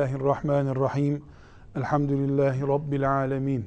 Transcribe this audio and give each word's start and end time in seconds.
Bismillahirrahmanirrahim. 0.00 1.22
Elhamdülillahi 1.76 2.68
Rabbil 2.68 3.12
alemin. 3.12 3.66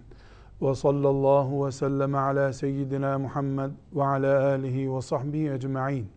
Ve 0.61 0.75
sallallahu 0.75 1.65
ve 1.65 1.71
sellem 1.71 2.15
ala 2.15 2.53
seyyidina 2.53 3.19
Muhammed 3.19 3.71
ve 3.95 4.03
ala 4.03 4.45
alihi 4.45 4.95
ve 4.95 5.01
sahbihi 5.01 5.51
ecma'in. 5.51 6.07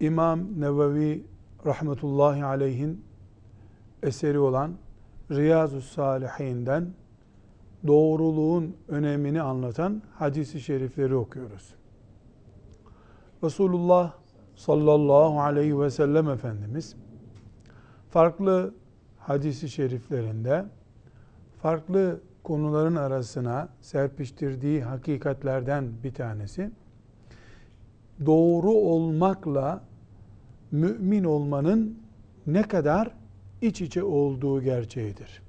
İmam 0.00 0.60
Nevevi 0.60 1.24
rahmetullahi 1.66 2.44
aleyhin 2.44 3.04
eseri 4.02 4.38
olan 4.38 4.72
Riyazu 5.30 5.80
Salihinden 5.80 6.86
doğruluğun 7.86 8.76
önemini 8.88 9.42
anlatan 9.42 10.02
hadisi 10.14 10.60
şerifleri 10.60 11.14
okuyoruz. 11.14 11.74
Resulullah 13.44 14.12
sallallahu 14.56 15.40
aleyhi 15.40 15.80
ve 15.80 15.90
sellem 15.90 16.28
Efendimiz 16.28 16.96
farklı 18.10 18.74
hadisi 19.18 19.68
şeriflerinde 19.68 20.64
farklı 21.62 22.20
konuların 22.42 22.96
arasına 22.96 23.68
serpiştirdiği 23.80 24.82
hakikatlerden 24.82 25.88
bir 26.04 26.14
tanesi 26.14 26.70
doğru 28.26 28.70
olmakla 28.70 29.84
mümin 30.70 31.24
olmanın 31.24 31.98
ne 32.46 32.62
kadar 32.62 33.10
iç 33.62 33.80
içe 33.80 34.02
olduğu 34.02 34.62
gerçeğidir. 34.62 35.42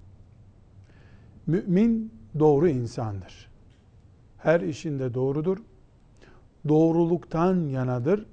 Mümin 1.47 2.11
doğru 2.39 2.69
insandır. 2.69 3.49
Her 4.37 4.61
işinde 4.61 5.13
doğrudur. 5.13 5.57
Doğruluktan 6.67 7.67
yanadır. 7.67 8.25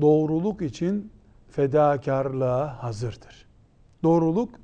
Doğruluk 0.00 0.62
için 0.62 1.10
fedakarlığa 1.50 2.82
hazırdır. 2.82 3.46
Doğruluk 4.02 4.54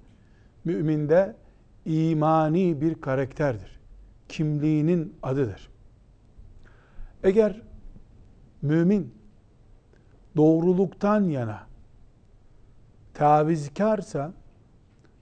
müminde 0.65 1.37
imani 1.85 2.81
bir 2.81 2.95
karakterdir. 2.95 3.81
Kimliğinin 4.29 5.17
adıdır. 5.23 5.71
Eğer 7.23 7.63
mümin 8.63 9.15
doğruluktan 10.37 11.25
yana 11.25 11.67
tavizkarsa 13.15 14.33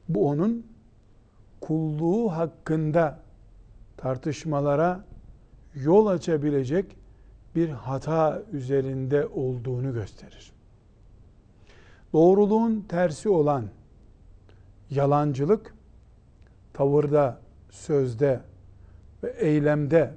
bu 0.09 0.29
onun 0.29 0.67
kulluğu 1.61 2.33
hakkında 2.33 3.19
tartışmalara 3.97 5.05
yol 5.75 6.07
açabilecek 6.07 6.97
bir 7.55 7.69
hata 7.69 8.43
üzerinde 8.53 9.27
olduğunu 9.27 9.93
gösterir. 9.95 10.53
Doğruluğun 12.13 12.85
tersi 12.89 13.29
olan 13.29 13.65
yalancılık 14.91 15.75
tavırda, 16.73 17.41
sözde 17.71 18.41
ve 19.23 19.35
eylemde 19.39 20.15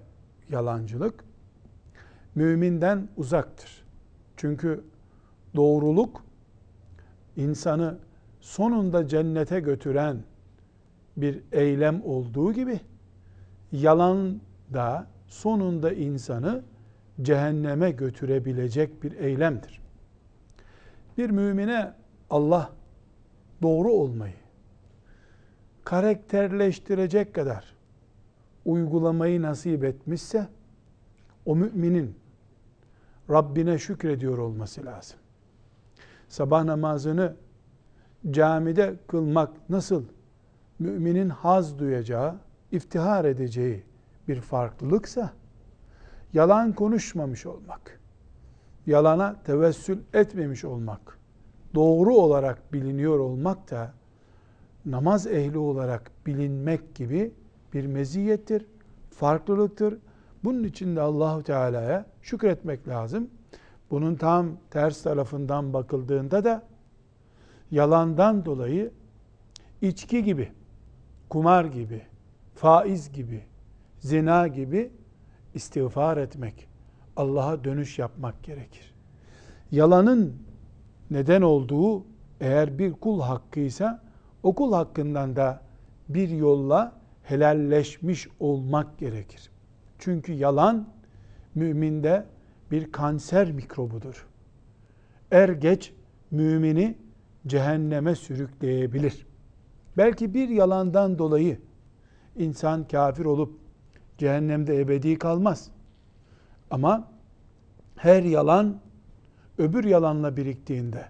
yalancılık 0.50 1.24
müminden 2.36 3.08
uzaktır. 3.18 3.84
Çünkü 4.38 4.84
doğruluk 5.56 6.24
insanı 7.38 7.98
sonunda 8.42 9.08
cennete 9.08 9.60
götüren 9.60 10.18
bir 11.18 11.42
eylem 11.52 12.02
olduğu 12.06 12.54
gibi 12.54 12.80
yalan 13.72 14.42
da 14.74 15.08
sonunda 15.28 15.94
insanı 15.94 16.64
cehenneme 17.22 17.92
götürebilecek 17.92 19.04
bir 19.04 19.12
eylemdir. 19.12 19.83
Bir 21.18 21.30
mümine 21.30 21.94
Allah 22.30 22.72
doğru 23.62 23.92
olmayı 23.92 24.44
karakterleştirecek 25.84 27.36
kadar 27.36 27.76
uygulamayı 28.66 29.42
nasip 29.42 29.84
etmişse 29.84 30.48
o 31.46 31.56
müminin 31.56 32.16
Rabbine 33.30 33.78
şükrediyor 33.78 34.38
olması 34.38 34.86
lazım. 34.86 35.20
Sabah 36.28 36.64
namazını 36.64 37.36
camide 38.32 38.96
kılmak 39.08 39.70
nasıl 39.70 40.04
müminin 40.80 41.30
haz 41.30 41.80
duyacağı, 41.80 42.36
iftihar 42.72 43.26
edeceği 43.26 43.84
bir 44.28 44.42
farklılıksa 44.42 45.34
yalan 46.34 46.74
konuşmamış 46.74 47.46
olmak, 47.46 48.00
yalana 48.86 49.36
tevessül 49.44 50.00
etmemiş 50.14 50.66
olmak, 50.66 51.20
doğru 51.76 52.16
olarak 52.16 52.74
biliniyor 52.74 53.20
olmak 53.20 53.72
da 53.72 53.94
namaz 54.86 55.28
ehli 55.28 55.58
olarak 55.58 56.12
bilinmek 56.26 56.96
gibi 56.96 57.32
bir 57.74 57.86
meziyettir, 57.86 58.66
farklılıktır. 59.10 59.98
Bunun 60.44 60.64
için 60.64 60.96
de 60.96 61.02
Allahu 61.02 61.44
Teala'ya 61.44 62.06
şükretmek 62.22 62.88
lazım. 62.88 63.30
Bunun 63.92 64.16
tam 64.16 64.48
ters 64.72 65.04
tarafından 65.04 65.74
bakıldığında 65.74 66.44
da 66.44 66.64
yalandan 67.72 68.46
dolayı 68.46 68.92
içki 69.82 70.24
gibi, 70.24 70.52
kumar 71.30 71.66
gibi, 71.66 72.02
faiz 72.56 73.12
gibi, 73.12 73.44
zina 74.00 74.48
gibi 74.48 74.92
istiğfar 75.54 76.18
etmek, 76.18 76.68
Allah'a 77.16 77.64
dönüş 77.64 78.00
yapmak 78.00 78.44
gerekir. 78.44 78.94
Yalanın 79.72 80.36
neden 81.12 81.42
olduğu 81.42 82.06
eğer 82.42 82.80
bir 82.80 82.94
kul 82.94 83.22
hakkıysa 83.22 84.02
o 84.44 84.56
kul 84.56 84.74
hakkından 84.74 85.36
da 85.36 85.62
bir 86.10 86.30
yolla 86.30 86.96
helalleşmiş 87.24 88.28
olmak 88.40 88.98
gerekir. 88.98 89.52
Çünkü 90.00 90.34
yalan 90.34 90.88
müminde 91.56 92.26
bir 92.72 92.92
kanser 92.92 93.52
mikrobudur. 93.52 94.28
Er 95.32 95.50
geç 95.50 95.94
mümini 96.32 96.98
cehenneme 97.48 98.16
sürükleyebilir. 98.16 99.28
Belki 99.98 100.34
bir 100.34 100.50
yalandan 100.50 101.20
dolayı 101.20 101.60
insan 102.36 102.88
kafir 102.88 103.26
olup 103.26 103.60
cehennemde 104.18 104.80
ebedi 104.80 105.18
kalmaz. 105.18 105.72
Ama 106.74 107.08
her 107.96 108.24
yalan 108.24 108.80
öbür 109.58 109.84
yalanla 109.84 110.38
biriktiğinde, 110.38 111.06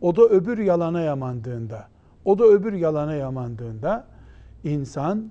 o 0.00 0.16
da 0.16 0.22
öbür 0.22 0.58
yalana 0.58 1.00
yamandığında, 1.00 1.88
o 2.24 2.38
da 2.38 2.44
öbür 2.44 2.72
yalana 2.72 3.14
yamandığında 3.14 4.06
insan 4.64 5.30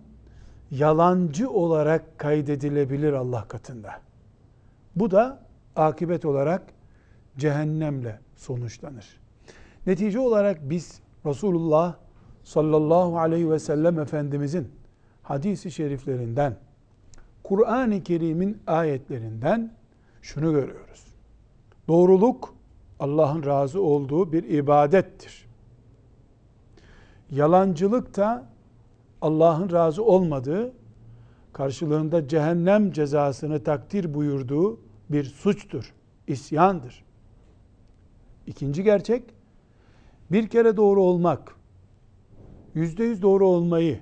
yalancı 0.71 1.49
olarak 1.49 2.19
kaydedilebilir 2.19 3.13
Allah 3.13 3.47
katında. 3.47 3.91
Bu 4.95 5.11
da 5.11 5.39
akibet 5.75 6.25
olarak 6.25 6.63
cehennemle 7.37 8.19
sonuçlanır. 8.35 9.19
Netice 9.87 10.19
olarak 10.19 10.69
biz 10.69 11.01
Resulullah 11.25 11.95
sallallahu 12.43 13.19
aleyhi 13.19 13.51
ve 13.51 13.59
sellem 13.59 13.99
Efendimizin 13.99 14.71
hadisi 15.23 15.71
şeriflerinden, 15.71 16.57
Kur'an-ı 17.43 18.03
Kerim'in 18.03 18.61
ayetlerinden 18.67 19.71
şunu 20.21 20.51
görüyoruz. 20.51 21.05
Doğruluk 21.87 22.55
Allah'ın 22.99 23.45
razı 23.45 23.81
olduğu 23.81 24.31
bir 24.31 24.43
ibadettir. 24.43 25.45
Yalancılık 27.31 28.17
da 28.17 28.45
Allah'ın 29.21 29.71
razı 29.71 30.03
olmadığı, 30.03 30.73
karşılığında 31.53 32.27
cehennem 32.27 32.91
cezasını 32.91 33.63
takdir 33.63 34.13
buyurduğu 34.13 34.79
bir 35.09 35.23
suçtur, 35.23 35.93
isyandır. 36.27 37.03
İkinci 38.47 38.83
gerçek, 38.83 39.23
bir 40.31 40.47
kere 40.47 40.77
doğru 40.77 41.03
olmak, 41.03 41.55
yüzde 42.73 43.03
yüz 43.03 43.21
doğru 43.21 43.47
olmayı 43.47 43.99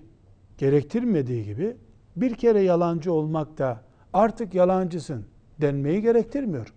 gerektirmediği 0.58 1.44
gibi, 1.44 1.78
bir 2.22 2.34
kere 2.34 2.62
yalancı 2.62 3.14
olmak 3.14 3.58
da 3.58 3.82
artık 4.14 4.54
yalancısın 4.54 5.26
denmeyi 5.62 6.02
gerektirmiyor. 6.02 6.74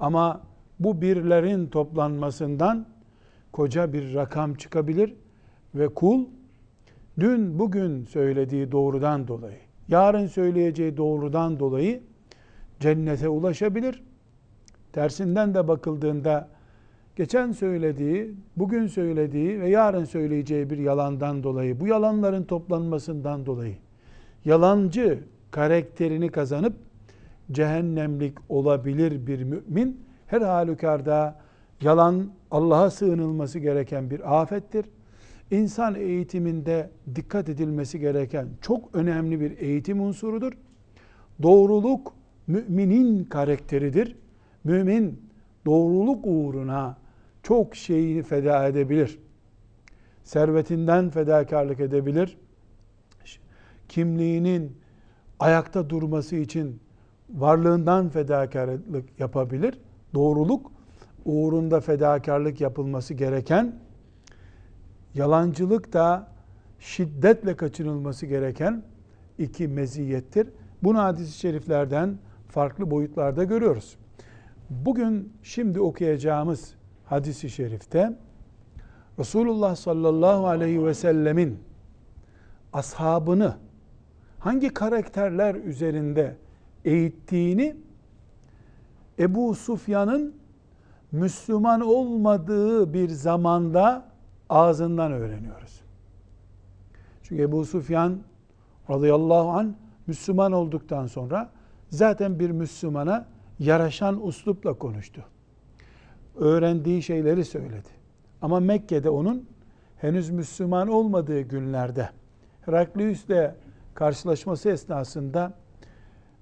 Ama 0.00 0.40
bu 0.80 1.02
birlerin 1.02 1.66
toplanmasından 1.66 2.86
koca 3.52 3.92
bir 3.92 4.14
rakam 4.14 4.54
çıkabilir 4.54 5.14
ve 5.74 5.88
kul 5.88 6.24
dün 7.20 7.58
bugün 7.58 8.04
söylediği 8.04 8.72
doğrudan 8.72 9.28
dolayı, 9.28 9.58
yarın 9.88 10.26
söyleyeceği 10.26 10.96
doğrudan 10.96 11.60
dolayı 11.60 12.02
cennete 12.80 13.28
ulaşabilir. 13.28 14.02
Tersinden 14.92 15.54
de 15.54 15.68
bakıldığında 15.68 16.48
geçen 17.16 17.52
söylediği, 17.52 18.34
bugün 18.56 18.86
söylediği 18.86 19.60
ve 19.60 19.68
yarın 19.68 20.04
söyleyeceği 20.04 20.70
bir 20.70 20.78
yalandan 20.78 21.42
dolayı, 21.42 21.80
bu 21.80 21.86
yalanların 21.86 22.44
toplanmasından 22.44 23.46
dolayı 23.46 23.76
yalancı 24.46 25.18
karakterini 25.50 26.28
kazanıp 26.28 26.74
cehennemlik 27.52 28.38
olabilir 28.48 29.26
bir 29.26 29.42
mümin 29.42 30.00
her 30.26 30.40
halükarda 30.40 31.46
Yalan 31.80 32.30
Allah'a 32.50 32.90
sığınılması 32.90 33.58
gereken 33.58 34.10
bir 34.10 34.40
afettir. 34.40 34.86
İnsan 35.50 35.94
eğitiminde 35.94 36.90
dikkat 37.14 37.48
edilmesi 37.48 38.00
gereken 38.00 38.48
çok 38.60 38.94
önemli 38.94 39.40
bir 39.40 39.58
eğitim 39.58 40.00
unsurudur. 40.00 40.52
Doğruluk 41.42 42.12
müminin 42.46 43.24
karakteridir. 43.24 44.16
Mümin 44.64 45.20
doğruluk 45.66 46.26
uğruna 46.26 46.96
çok 47.42 47.76
şeyini 47.76 48.22
feda 48.22 48.66
edebilir. 48.66 49.18
Servetinden 50.24 51.10
fedakarlık 51.10 51.80
edebilir. 51.80 52.38
Kimliğinin 53.96 54.76
ayakta 55.38 55.90
durması 55.90 56.36
için 56.36 56.80
varlığından 57.30 58.08
fedakarlık 58.08 59.20
yapabilir. 59.20 59.78
Doğruluk 60.14 60.72
uğrunda 61.24 61.80
fedakarlık 61.80 62.60
yapılması 62.60 63.14
gereken, 63.14 63.78
yalancılık 65.14 65.92
da 65.92 66.28
şiddetle 66.78 67.56
kaçınılması 67.56 68.26
gereken 68.26 68.82
iki 69.38 69.68
meziyettir. 69.68 70.48
Bunu 70.82 70.98
hadis-i 70.98 71.38
şeriflerden 71.38 72.18
farklı 72.48 72.90
boyutlarda 72.90 73.44
görüyoruz. 73.44 73.96
Bugün 74.70 75.32
şimdi 75.42 75.80
okuyacağımız 75.80 76.74
hadisi 77.04 77.50
şerifte 77.50 78.18
Resulullah 79.18 79.76
sallallahu 79.76 80.46
aleyhi 80.46 80.86
ve 80.86 80.94
sellemin 80.94 81.58
ashabını 82.72 83.65
hangi 84.46 84.74
karakterler 84.74 85.54
üzerinde 85.54 86.36
eğittiğini 86.84 87.76
Ebu 89.18 89.54
Sufyan'ın 89.54 90.34
Müslüman 91.12 91.80
olmadığı 91.80 92.92
bir 92.94 93.08
zamanda 93.08 94.08
ağzından 94.48 95.12
öğreniyoruz. 95.12 95.80
Çünkü 97.22 97.42
Ebu 97.42 97.64
Sufyan 97.64 98.18
radıyallahu 98.90 99.50
an 99.50 99.76
Müslüman 100.06 100.52
olduktan 100.52 101.06
sonra 101.06 101.50
zaten 101.90 102.38
bir 102.38 102.50
Müslümana 102.50 103.26
yaraşan 103.58 104.26
uslupla 104.26 104.74
konuştu. 104.74 105.24
Öğrendiği 106.36 107.02
şeyleri 107.02 107.44
söyledi. 107.44 107.88
Ama 108.42 108.60
Mekke'de 108.60 109.10
onun 109.10 109.48
henüz 109.96 110.30
Müslüman 110.30 110.88
olmadığı 110.88 111.40
günlerde 111.40 112.10
Heraklius'le 112.60 113.65
karşılaşması 113.96 114.70
esnasında 114.70 115.52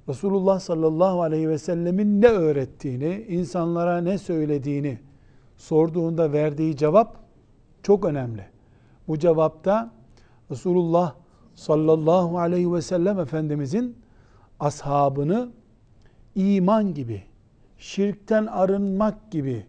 Resulullah 0.08 0.60
sallallahu 0.60 1.22
aleyhi 1.22 1.48
ve 1.48 1.58
sellemin 1.58 2.22
ne 2.22 2.26
öğrettiğini, 2.26 3.26
insanlara 3.28 4.00
ne 4.00 4.18
söylediğini 4.18 4.98
sorduğunda 5.56 6.32
verdiği 6.32 6.76
cevap 6.76 7.16
çok 7.82 8.04
önemli. 8.04 8.46
Bu 9.08 9.18
cevapta 9.18 9.90
Resulullah 10.50 11.14
sallallahu 11.54 12.38
aleyhi 12.38 12.72
ve 12.72 12.82
sellem 12.82 13.18
Efendimizin 13.18 13.96
ashabını 14.60 15.48
iman 16.34 16.94
gibi, 16.94 17.22
şirkten 17.78 18.46
arınmak 18.46 19.30
gibi 19.30 19.66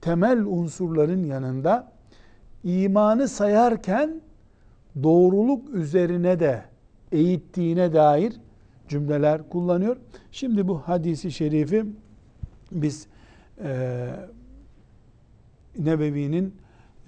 temel 0.00 0.44
unsurların 0.44 1.24
yanında 1.24 1.92
imanı 2.64 3.28
sayarken 3.28 4.20
doğruluk 5.02 5.68
üzerine 5.70 6.40
de 6.40 6.62
eğittiğine 7.12 7.92
dair 7.92 8.32
cümleler 8.88 9.48
kullanıyor. 9.48 9.96
Şimdi 10.32 10.68
bu 10.68 10.78
hadisi 10.78 11.32
şerifi 11.32 11.84
biz 12.72 13.06
e, 13.64 14.10
Nebevi'nin 15.78 16.54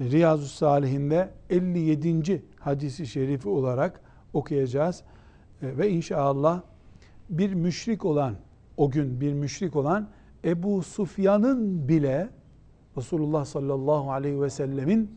Riyazu 0.00 0.47
Salihinde 0.47 1.31
57. 1.50 2.43
hadisi 2.61 3.06
şerifi 3.06 3.49
olarak 3.49 4.00
okuyacağız. 4.32 5.02
E, 5.62 5.79
ve 5.79 5.91
inşallah 5.91 6.62
bir 7.31 7.55
müşrik 7.55 8.05
olan, 8.05 8.35
o 8.76 8.91
gün 8.91 9.20
bir 9.20 9.32
müşrik 9.32 9.76
olan 9.76 10.08
Ebu 10.44 10.82
Sufyan'ın 10.82 11.88
bile 11.88 12.29
Resulullah 12.97 13.44
sallallahu 13.44 14.12
aleyhi 14.12 14.43
ve 14.43 14.50
sellemin 14.50 15.11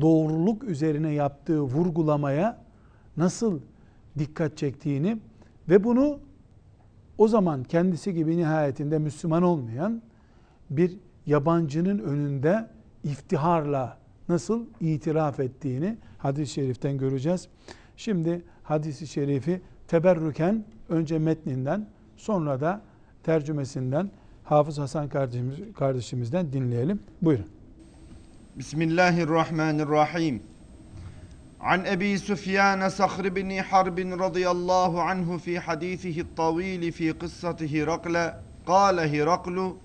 doğruluk 0.00 0.64
üzerine 0.64 1.12
yaptığı 1.12 1.60
vurgulamaya 1.60 2.58
nasıl 3.16 3.60
dikkat 4.18 4.56
çektiğini 4.56 5.18
ve 5.68 5.84
bunu 5.84 6.20
o 7.18 7.28
zaman 7.28 7.64
kendisi 7.64 8.14
gibi 8.14 8.36
nihayetinde 8.36 8.98
Müslüman 8.98 9.42
olmayan 9.42 10.02
bir 10.70 10.96
yabancının 11.26 11.98
önünde 11.98 12.66
iftiharla 13.04 13.98
nasıl 14.28 14.66
itiraf 14.80 15.40
ettiğini 15.40 15.96
hadis-i 16.18 16.52
şeriften 16.52 16.98
göreceğiz. 16.98 17.48
Şimdi 17.96 18.42
hadisi 18.62 19.06
şerifi 19.06 19.60
teberrüken 19.88 20.64
önce 20.88 21.18
metninden 21.18 21.86
sonra 22.16 22.60
da 22.60 22.82
tercümesinden 23.22 24.10
Hafız 24.44 24.78
Hasan 24.78 25.08
kardeşimiz, 25.08 25.58
kardeşimizden 25.74 26.52
dinleyelim. 26.52 27.00
Buyurun. 27.22 27.46
Bismillahirrahmanirrahim. 28.56 30.42
عن 31.60 31.86
أبي 31.86 32.16
سفيان 32.16 32.88
صخر 32.88 33.28
بن 33.28 33.62
حرب 33.62 33.98
رضي 33.98 34.50
الله 34.50 35.02
عنه 35.02 35.36
في 35.36 35.60
حديثه 35.60 36.20
الطويل 36.20 36.92
في 36.92 37.10
قصة 37.10 37.56
هرقل 37.74 38.32
قال 38.66 39.00
هرقل 39.00 39.76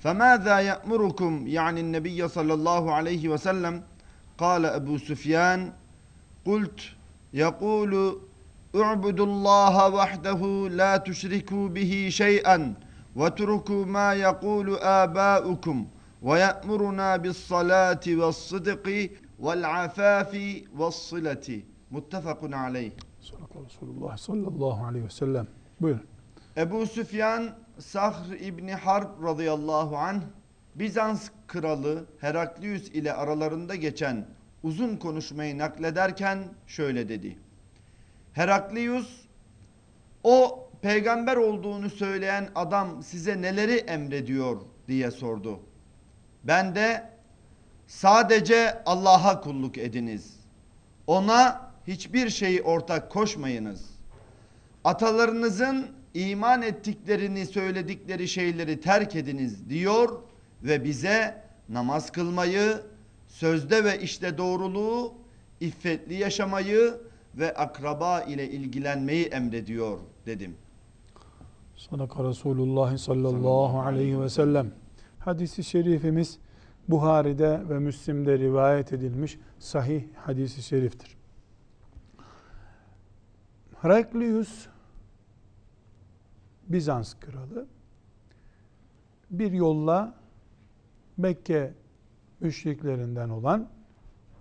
فماذا 0.00 0.58
يأمركم؟ 0.58 1.44
يعني 1.46 1.80
النبي 1.80 2.28
صلى 2.28 2.54
الله 2.54 2.94
عليه 2.94 3.28
وسلم 3.28 3.82
قال 4.38 4.66
أبو 4.66 4.98
سفيان 4.98 5.72
قلت 6.46 6.80
يقول 7.34 8.20
اعبدوا 8.76 9.26
الله 9.26 9.88
وحده 9.88 10.68
لا 10.70 10.96
تشركوا 10.96 11.68
به 11.68 12.08
شيئا 12.10 12.74
واتركوا 13.16 13.84
ما 13.84 14.14
يقول 14.14 14.76
آباؤكم 14.76 15.86
ويأمرنا 16.22 17.16
بالصلاة 17.16 18.00
والصدق 18.08 19.08
vel 19.38 19.84
afafi 19.84 20.68
ve 20.78 20.90
sılati. 20.90 21.66
Muttefakun 21.90 22.52
aleyh. 22.52 22.92
Resulullah 23.66 24.16
sallallahu 24.16 24.86
aleyhi 24.86 25.04
ve 25.04 25.10
sellem. 25.10 25.46
Buyurun. 25.80 26.02
Ebu 26.56 26.86
Süfyan 26.86 27.50
Sahr 27.78 28.32
İbni 28.40 28.74
Harp 28.74 29.24
radıyallahu 29.24 29.96
anh 29.96 30.22
Bizans 30.74 31.28
kralı 31.46 32.06
Heraklius 32.20 32.88
ile 32.88 33.12
aralarında 33.12 33.74
geçen 33.74 34.26
uzun 34.62 34.96
konuşmayı 34.96 35.58
naklederken 35.58 36.38
şöyle 36.66 37.08
dedi. 37.08 37.38
Heraklius 38.32 39.26
o 40.24 40.68
peygamber 40.82 41.36
olduğunu 41.36 41.90
söyleyen 41.90 42.48
adam 42.54 43.02
size 43.02 43.42
neleri 43.42 43.76
emrediyor 43.76 44.60
diye 44.88 45.10
sordu. 45.10 45.60
Ben 46.44 46.74
de 46.74 47.11
sadece 47.92 48.82
Allah'a 48.86 49.40
kulluk 49.40 49.78
ediniz. 49.78 50.36
Ona 51.06 51.70
hiçbir 51.86 52.30
şeyi 52.30 52.62
ortak 52.62 53.10
koşmayınız. 53.10 53.84
Atalarınızın 54.84 55.86
iman 56.14 56.62
ettiklerini 56.62 57.46
söyledikleri 57.46 58.28
şeyleri 58.28 58.80
terk 58.80 59.16
ediniz 59.16 59.68
diyor 59.68 60.18
ve 60.62 60.84
bize 60.84 61.42
namaz 61.68 62.10
kılmayı, 62.12 62.82
sözde 63.28 63.84
ve 63.84 64.00
işte 64.00 64.38
doğruluğu, 64.38 65.14
iffetli 65.60 66.14
yaşamayı 66.14 66.94
ve 67.34 67.54
akraba 67.54 68.20
ile 68.20 68.50
ilgilenmeyi 68.50 69.26
emrediyor 69.26 69.98
dedim. 70.26 70.56
Sadaka 71.76 72.24
Resulullah 72.24 72.98
sallallahu 72.98 73.80
aleyhi 73.80 74.20
ve 74.20 74.28
sellem. 74.28 74.70
Hadisi 75.18 75.64
şerifimiz 75.64 76.38
Buhari'de 76.88 77.68
ve 77.68 77.78
Müslim'de 77.78 78.38
rivayet 78.38 78.92
edilmiş 78.92 79.38
sahih 79.58 80.04
hadisi 80.16 80.62
şeriftir. 80.62 81.16
Heraklius 83.80 84.66
Bizans 86.68 87.14
kralı 87.14 87.66
bir 89.30 89.52
yolla 89.52 90.14
Mekke 91.16 91.74
müşriklerinden 92.40 93.28
olan 93.28 93.68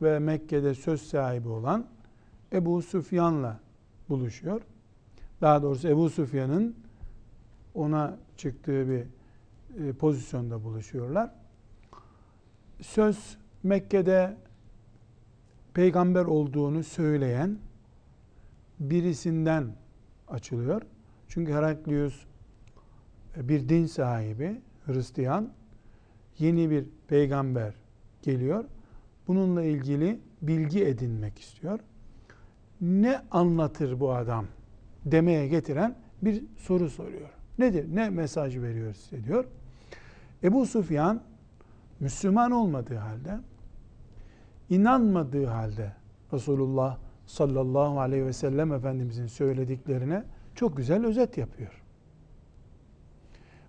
ve 0.02 0.20
Mekke'de 0.20 0.74
söz 0.74 1.02
sahibi 1.02 1.50
olan 1.50 1.88
Ebu 2.54 2.82
Süfyan'la 2.82 3.60
buluşuyor. 4.10 4.62
Daha 5.42 5.62
doğrusu 5.62 5.88
Ebu 5.88 6.10
Süfyan'ın 6.10 6.76
ona 7.74 8.18
çıktığı 8.38 8.90
bir 8.90 9.06
e, 9.84 9.94
pozisyonda 9.94 10.64
buluşuyorlar. 10.64 11.41
Söz 12.82 13.38
Mekke'de 13.64 14.38
peygamber 15.74 16.26
olduğunu 16.26 16.84
söyleyen 16.84 17.58
birisinden 18.80 19.76
açılıyor. 20.28 20.82
Çünkü 21.28 21.54
Heraklius 21.54 22.26
e, 23.38 23.50
bir 23.50 23.70
din 23.70 23.86
sahibi, 23.86 24.62
Hristiyan. 24.86 25.50
yeni 26.40 26.70
bir 26.70 26.86
peygamber 27.08 27.74
geliyor. 28.22 28.66
Bununla 29.28 29.64
ilgili 29.64 30.20
bilgi 30.42 30.86
edinmek 30.86 31.40
istiyor. 31.40 31.80
Ne 32.82 33.22
anlatır 33.32 34.00
bu 34.00 34.14
adam 34.14 34.46
demeye 35.06 35.48
getiren 35.48 35.96
bir 36.22 36.44
soru 36.58 36.90
soruyor. 36.90 37.30
Nedir? 37.60 37.86
Ne 37.96 38.10
mesaj 38.10 38.58
veriyor 38.58 38.94
size 38.94 39.24
diyor. 39.24 39.46
Ebu 40.44 40.66
Sufyan 40.66 41.22
Müslüman 42.02 42.52
olmadığı 42.52 42.96
halde, 42.96 43.40
inanmadığı 44.70 45.46
halde 45.46 45.94
Resulullah 46.34 46.98
sallallahu 47.26 48.00
aleyhi 48.00 48.26
ve 48.26 48.34
sellem 48.34 48.74
Efendimizin 48.74 49.28
söylediklerine 49.28 50.24
çok 50.56 50.78
güzel 50.78 51.06
özet 51.06 51.38
yapıyor. 51.38 51.82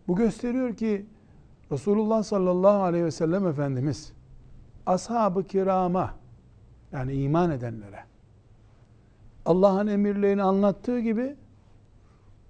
Bu 0.08 0.16
gösteriyor 0.16 0.76
ki 0.76 1.06
Resulullah 1.72 2.22
sallallahu 2.22 2.82
aleyhi 2.82 3.04
ve 3.04 3.10
sellem 3.10 3.46
Efendimiz 3.46 4.12
ashab-ı 4.86 5.46
kirama 5.46 6.14
yani 6.92 7.12
iman 7.12 7.50
edenlere 7.50 8.04
Allah'ın 9.44 9.86
emirlerini 9.86 10.42
anlattığı 10.42 11.00
gibi 11.00 11.36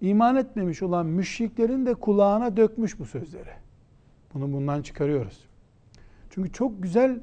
iman 0.00 0.36
etmemiş 0.36 0.82
olan 0.82 1.06
müşriklerin 1.06 1.86
de 1.86 1.94
kulağına 1.94 2.56
dökmüş 2.56 2.98
bu 2.98 3.04
sözleri. 3.04 3.52
Bunu 4.34 4.52
bundan 4.52 4.82
çıkarıyoruz. 4.82 5.51
Çünkü 6.34 6.52
çok 6.52 6.82
güzel 6.82 7.20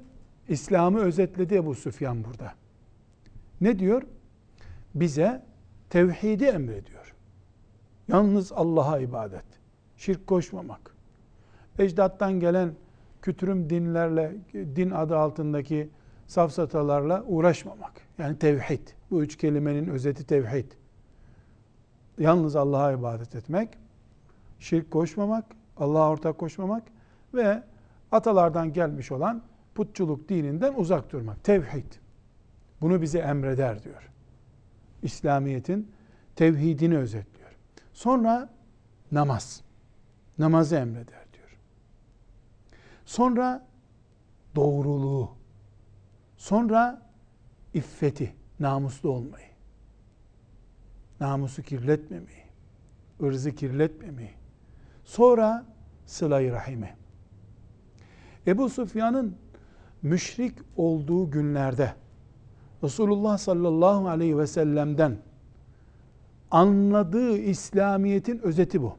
İslam'ı 0.47 0.99
özetledi 0.99 1.55
Ebu 1.55 1.75
Süfyan 1.75 2.23
burada. 2.23 2.53
Ne 3.61 3.79
diyor? 3.79 4.03
Bize 4.95 5.45
tevhidi 5.89 6.45
emrediyor. 6.45 7.15
Yalnız 8.07 8.51
Allah'a 8.51 8.99
ibadet. 8.99 9.45
Şirk 9.97 10.27
koşmamak. 10.27 10.95
Ecdattan 11.79 12.39
gelen 12.39 12.73
kütürüm 13.21 13.69
dinlerle, 13.69 14.35
din 14.53 14.91
adı 14.91 15.17
altındaki 15.17 15.89
safsatalarla 16.27 17.23
uğraşmamak. 17.23 17.93
Yani 18.17 18.39
tevhid. 18.39 18.87
Bu 19.11 19.23
üç 19.23 19.37
kelimenin 19.37 19.87
özeti 19.87 20.27
tevhid. 20.27 20.71
Yalnız 22.17 22.55
Allah'a 22.55 22.91
ibadet 22.91 23.35
etmek, 23.35 23.69
şirk 24.59 24.91
koşmamak, 24.91 25.45
Allah'a 25.77 26.09
ortak 26.09 26.37
koşmamak 26.37 26.83
ve 27.33 27.63
atalardan 28.11 28.73
gelmiş 28.73 29.11
olan 29.11 29.41
putçuluk 29.75 30.29
dininden 30.29 30.73
uzak 30.73 31.11
durmak. 31.11 31.43
Tevhid. 31.43 31.93
Bunu 32.81 33.01
bize 33.01 33.19
emreder 33.19 33.83
diyor. 33.83 34.09
İslamiyet'in 35.03 35.91
tevhidini 36.35 36.97
özetliyor. 36.97 37.51
Sonra 37.93 38.49
namaz. 39.11 39.61
Namazı 40.37 40.75
emreder 40.75 41.25
diyor. 41.33 41.57
Sonra 43.05 43.67
doğruluğu. 44.55 45.31
Sonra 46.37 47.01
iffeti, 47.73 48.35
namuslu 48.59 49.09
olmayı. 49.09 49.49
Namusu 51.19 51.63
kirletmemeyi. 51.63 52.43
ırzı 53.23 53.55
kirletmemeyi. 53.55 54.33
Sonra 55.05 55.65
sıla-i 56.05 56.51
rahimi. 56.51 56.98
Ebu 58.49 58.69
Sufyan'ın 58.69 59.35
müşrik 60.01 60.53
olduğu 60.77 61.31
günlerde 61.31 61.93
Resulullah 62.83 63.37
sallallahu 63.37 64.07
aleyhi 64.07 64.37
ve 64.37 64.47
sellem'den 64.47 65.17
anladığı 66.51 67.37
İslamiyet'in 67.37 68.39
özeti 68.39 68.81
bu. 68.81 68.95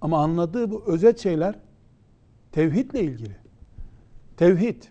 Ama 0.00 0.22
anladığı 0.22 0.70
bu 0.70 0.84
özet 0.86 1.18
şeyler 1.18 1.58
tevhidle 2.52 3.02
ilgili. 3.02 3.36
Tevhid, 4.36 4.82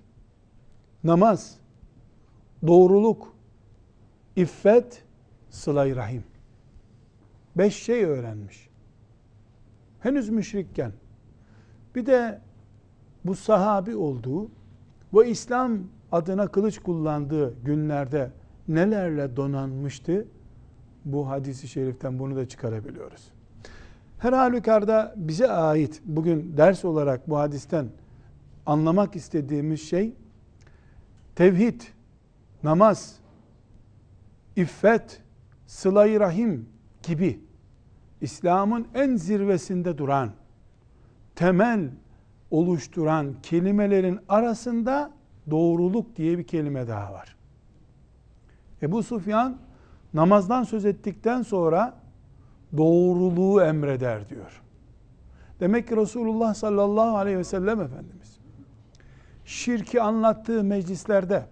namaz, 1.03 1.57
doğruluk, 2.67 3.35
iffet, 4.35 5.03
sıla 5.49 5.95
rahim. 5.95 6.23
Beş 7.55 7.75
şey 7.75 8.05
öğrenmiş. 8.05 8.69
Henüz 9.99 10.29
müşrikken. 10.29 10.93
Bir 11.95 12.05
de 12.05 12.41
bu 13.25 13.35
sahabi 13.35 13.95
olduğu 13.95 14.49
ve 15.13 15.29
İslam 15.29 15.79
adına 16.11 16.47
kılıç 16.47 16.79
kullandığı 16.79 17.63
günlerde 17.63 18.31
nelerle 18.67 19.35
donanmıştı? 19.35 20.27
Bu 21.05 21.29
hadisi 21.29 21.67
şeriften 21.67 22.19
bunu 22.19 22.35
da 22.35 22.47
çıkarabiliyoruz. 22.47 23.31
Her 24.19 24.33
halükarda 24.33 25.13
bize 25.17 25.51
ait 25.51 26.01
bugün 26.05 26.57
ders 26.57 26.85
olarak 26.85 27.29
bu 27.29 27.37
hadisten 27.37 27.87
anlamak 28.65 29.15
istediğimiz 29.15 29.81
şey 29.81 30.13
tevhid, 31.35 31.81
namaz, 32.63 33.15
iffet, 34.55 35.21
sıla 35.67 36.19
rahim 36.19 36.69
gibi 37.03 37.39
İslam'ın 38.21 38.87
en 38.93 39.15
zirvesinde 39.15 39.97
duran, 39.97 40.31
temel 41.35 41.89
oluşturan 42.51 43.35
kelimelerin 43.43 44.19
arasında 44.29 45.11
doğruluk 45.51 46.15
diye 46.15 46.37
bir 46.37 46.43
kelime 46.43 46.87
daha 46.87 47.13
var. 47.13 47.35
Ebu 48.81 49.03
Sufyan 49.03 49.57
namazdan 50.13 50.63
söz 50.63 50.85
ettikten 50.85 51.41
sonra 51.41 51.93
doğruluğu 52.77 53.61
emreder 53.61 54.29
diyor. 54.29 54.61
Demek 55.59 55.87
ki 55.87 55.97
Resulullah 55.97 56.53
sallallahu 56.53 57.17
aleyhi 57.17 57.37
ve 57.37 57.43
sellem 57.43 57.81
Efendimiz 57.81 58.39
şirki 59.45 60.01
anlattığı 60.01 60.63
meclislerde 60.63 61.45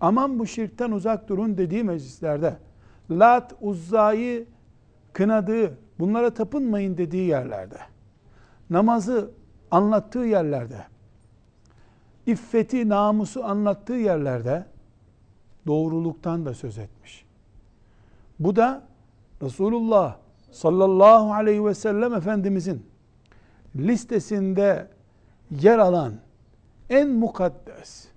aman 0.00 0.38
bu 0.38 0.46
şirkten 0.46 0.90
uzak 0.90 1.28
durun 1.28 1.58
dediği 1.58 1.84
meclislerde 1.84 2.56
Lat, 3.10 3.54
Uzza'yı 3.60 4.46
kınadığı, 5.12 5.78
bunlara 5.98 6.34
tapınmayın 6.34 6.98
dediği 6.98 7.28
yerlerde 7.28 7.78
namazı 8.70 9.30
anlattığı 9.72 10.18
yerlerde 10.18 10.84
iffeti, 12.26 12.88
namusu 12.88 13.44
anlattığı 13.44 13.92
yerlerde 13.92 14.66
doğruluktan 15.66 16.46
da 16.46 16.54
söz 16.54 16.78
etmiş. 16.78 17.24
Bu 18.38 18.56
da 18.56 18.82
Resulullah 19.42 20.16
sallallahu 20.50 21.32
aleyhi 21.32 21.64
ve 21.64 21.74
sellem 21.74 22.14
Efendimizin 22.14 22.86
listesinde 23.76 24.88
yer 25.50 25.78
alan 25.78 26.14
en 26.90 27.08
mukaddes, 27.08 28.08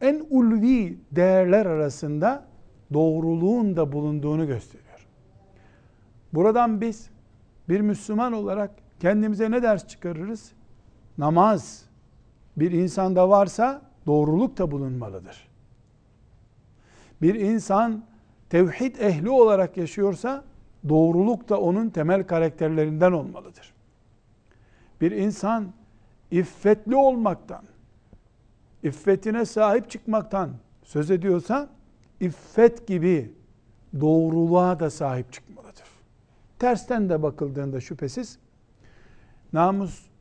en 0.00 0.26
ulvi 0.30 0.98
değerler 1.12 1.66
arasında 1.66 2.44
doğruluğun 2.92 3.76
da 3.76 3.92
bulunduğunu 3.92 4.46
gösteriyor. 4.46 5.06
Buradan 6.32 6.80
biz 6.80 7.10
bir 7.68 7.80
Müslüman 7.80 8.32
olarak 8.32 8.70
kendimize 9.00 9.50
ne 9.50 9.62
ders 9.62 9.88
çıkarırız? 9.88 10.52
Namaz 11.18 11.84
bir 12.56 12.70
insanda 12.72 13.28
varsa 13.28 13.82
doğruluk 14.06 14.58
da 14.58 14.70
bulunmalıdır. 14.70 15.48
Bir 17.22 17.34
insan 17.34 18.04
tevhid 18.50 18.96
ehli 18.96 19.30
olarak 19.30 19.76
yaşıyorsa 19.76 20.44
doğruluk 20.88 21.48
da 21.48 21.60
onun 21.60 21.90
temel 21.90 22.26
karakterlerinden 22.26 23.12
olmalıdır. 23.12 23.74
Bir 25.00 25.12
insan 25.12 25.72
iffetli 26.30 26.96
olmaktan, 26.96 27.64
iffetine 28.82 29.44
sahip 29.44 29.90
çıkmaktan 29.90 30.50
söz 30.82 31.10
ediyorsa 31.10 31.68
iffet 32.20 32.86
gibi 32.86 33.34
doğruluğa 34.00 34.80
da 34.80 34.90
sahip 34.90 35.32
çıkmalıdır. 35.32 35.84
Tersten 36.58 37.08
de 37.08 37.22
bakıldığında 37.22 37.80
şüphesiz 37.80 38.38
namus 39.52 40.11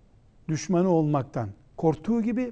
düşmanı 0.51 0.89
olmaktan 0.89 1.49
korktuğu 1.77 2.21
gibi 2.21 2.51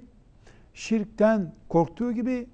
şirkten 0.73 1.51
korktuğu 1.69 2.11
gibi 2.11 2.47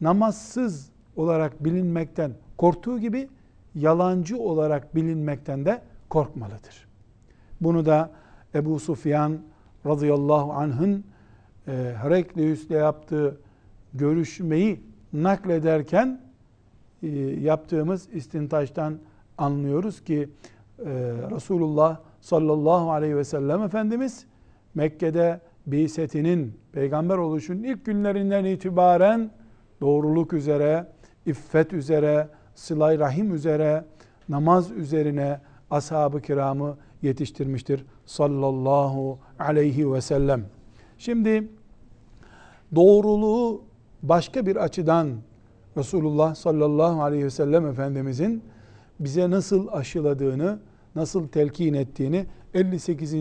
namazsız 0.00 0.90
olarak 1.16 1.64
bilinmekten 1.64 2.32
korktuğu 2.56 2.98
gibi 2.98 3.28
yalancı 3.74 4.38
olarak 4.38 4.94
bilinmekten 4.94 5.64
de 5.64 5.82
korkmalıdır. 6.08 6.88
Bunu 7.60 7.86
da 7.86 8.10
Ebu 8.54 8.80
Sufyan 8.80 9.38
radıyallahu 9.86 10.52
anh'ın 10.52 11.04
e, 11.68 11.72
Heraklius'le 12.02 12.70
yaptığı 12.70 13.40
görüşmeyi 13.94 14.80
naklederken 15.12 16.20
e, 17.02 17.08
yaptığımız 17.18 18.08
istintaçtan 18.12 18.98
anlıyoruz 19.38 20.04
ki 20.04 20.28
e, 20.78 20.84
Resulullah 21.30 22.00
sallallahu 22.20 22.90
aleyhi 22.90 23.16
ve 23.16 23.24
sellem 23.24 23.62
Efendimiz 23.62 24.26
Mekke'de 24.78 25.40
Bisetinin, 25.66 26.60
peygamber 26.72 27.18
oluşunun 27.18 27.62
ilk 27.62 27.84
günlerinden 27.84 28.44
itibaren 28.44 29.30
doğruluk 29.80 30.32
üzere, 30.32 30.86
iffet 31.26 31.72
üzere, 31.72 32.28
sılay 32.54 32.98
rahim 32.98 33.34
üzere, 33.34 33.84
namaz 34.28 34.70
üzerine 34.70 35.40
ashab-ı 35.70 36.20
kiramı 36.20 36.76
yetiştirmiştir 37.02 37.84
sallallahu 38.06 39.18
aleyhi 39.38 39.92
ve 39.92 40.00
sellem. 40.00 40.44
Şimdi 40.98 41.48
doğruluğu 42.74 43.62
başka 44.02 44.46
bir 44.46 44.56
açıdan 44.56 45.08
Resulullah 45.76 46.34
sallallahu 46.34 47.02
aleyhi 47.02 47.24
ve 47.24 47.30
sellem 47.30 47.66
Efendimizin 47.66 48.42
bize 49.00 49.30
nasıl 49.30 49.68
aşıladığını, 49.72 50.58
nasıl 50.94 51.28
telkin 51.28 51.74
ettiğini 51.74 52.26
58. 52.54 53.14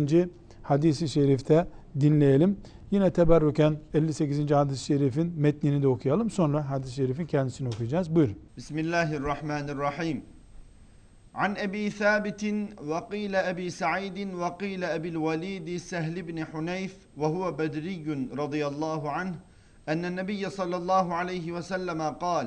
hadisi 0.69 1.09
şerifte 1.09 1.67
dinleyelim. 1.99 2.57
Yine 2.91 3.13
teberrüken 3.13 3.77
58. 3.93 4.51
hadis-i 4.51 4.85
şerifin 4.85 5.33
metnini 5.37 5.83
de 5.83 5.87
okuyalım. 5.87 6.29
Sonra 6.29 6.69
hadis-i 6.69 6.95
şerifin 6.95 7.25
kendisini 7.25 7.67
okuyacağız. 7.67 8.15
Buyurun. 8.15 8.35
Bismillahirrahmanirrahim. 8.57 10.23
An 11.33 11.55
Ebi 11.55 11.89
Thabitin 11.89 12.67
ve 12.67 12.99
qile 13.11 13.49
Ebi 13.49 13.71
Sa'idin 13.71 14.39
ve 14.39 14.57
qile 14.59 14.95
Ebil 14.95 15.15
Velidi 15.15 15.79
Sehl 15.79 16.17
ibn 16.17 16.37
Huneyf 16.37 16.95
ve 17.17 17.25
huve 17.25 17.59
bedriyyun 17.59 18.31
radıyallahu 18.37 19.09
anh 19.09 19.33
enne 19.87 20.15
nebiyye 20.15 20.49
sallallahu 20.49 21.13
aleyhi 21.13 21.55
ve 21.55 21.61
selleme 21.61 22.19
kal 22.19 22.45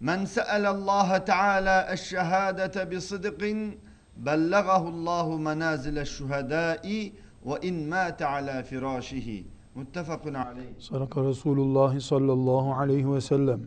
Men 0.00 0.24
se'elallaha 0.24 1.24
teala 1.24 1.92
eşşehadete 1.92 2.90
bi 2.90 3.00
sıdkın 3.00 3.74
bellagahullahu 4.26 5.38
menazile 5.38 6.04
şuhedai 6.04 7.12
ve 7.46 7.54
in 7.62 7.88
mâte 7.88 8.26
ala 8.26 8.62
firâşihi. 8.62 9.46
Muttefakun 9.74 10.34
aleyh. 10.34 10.66
Sadaka 10.78 11.24
Resulullah 11.24 12.00
sallallahu 12.00 12.74
aleyhi 12.74 13.12
ve 13.12 13.20
sellem. 13.20 13.60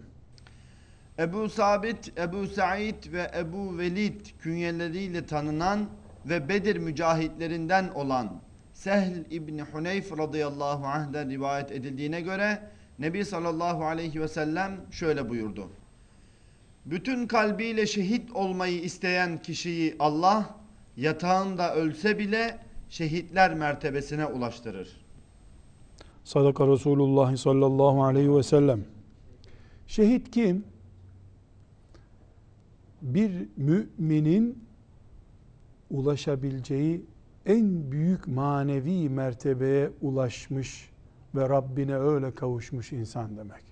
Ebu 1.20 1.50
Sabit, 1.50 2.20
Ebu 2.20 2.48
Said 2.48 3.14
ve 3.14 3.32
Ebu 3.38 3.78
Velid 3.78 4.26
künyeleriyle 4.40 5.26
tanınan 5.26 5.80
ve 6.26 6.50
Bedir 6.50 6.78
mücahitlerinden 6.78 7.90
olan 7.96 8.30
Sehl 8.74 9.32
İbni 9.32 9.62
Huneyf 9.62 10.18
radıyallahu 10.18 10.86
anh'den 10.86 11.30
rivayet 11.30 11.72
edildiğine 11.72 12.22
göre 12.22 12.60
Nebi 13.00 13.26
sallallahu 13.26 13.86
aleyhi 13.86 14.22
ve 14.22 14.28
sellem 14.28 14.72
şöyle 14.92 15.30
buyurdu. 15.30 15.70
Bütün 16.86 17.28
kalbiyle 17.28 17.88
şehit 17.88 18.32
olmayı 18.32 18.82
isteyen 18.82 19.42
kişiyi 19.42 19.96
Allah 20.00 20.56
yatağında 20.98 21.76
ölse 21.76 22.20
bile 22.20 22.60
şehitler 22.90 23.56
mertebesine 23.56 24.26
ulaştırır. 24.26 25.04
Sadaka 26.24 26.68
Resulullah 26.68 27.36
sallallahu 27.36 28.04
aleyhi 28.04 28.36
ve 28.36 28.44
sellem. 28.44 28.86
Şehit 29.88 30.32
kim? 30.32 30.64
Bir 33.02 33.32
müminin 33.58 34.64
ulaşabileceği 35.90 37.06
en 37.46 37.92
büyük 37.92 38.28
manevi 38.28 39.10
mertebeye 39.10 39.92
ulaşmış 40.02 40.90
ve 41.36 41.50
Rabbine 41.50 41.96
öyle 41.96 42.32
kavuşmuş 42.32 42.92
insan 42.92 43.38
demek. 43.38 43.64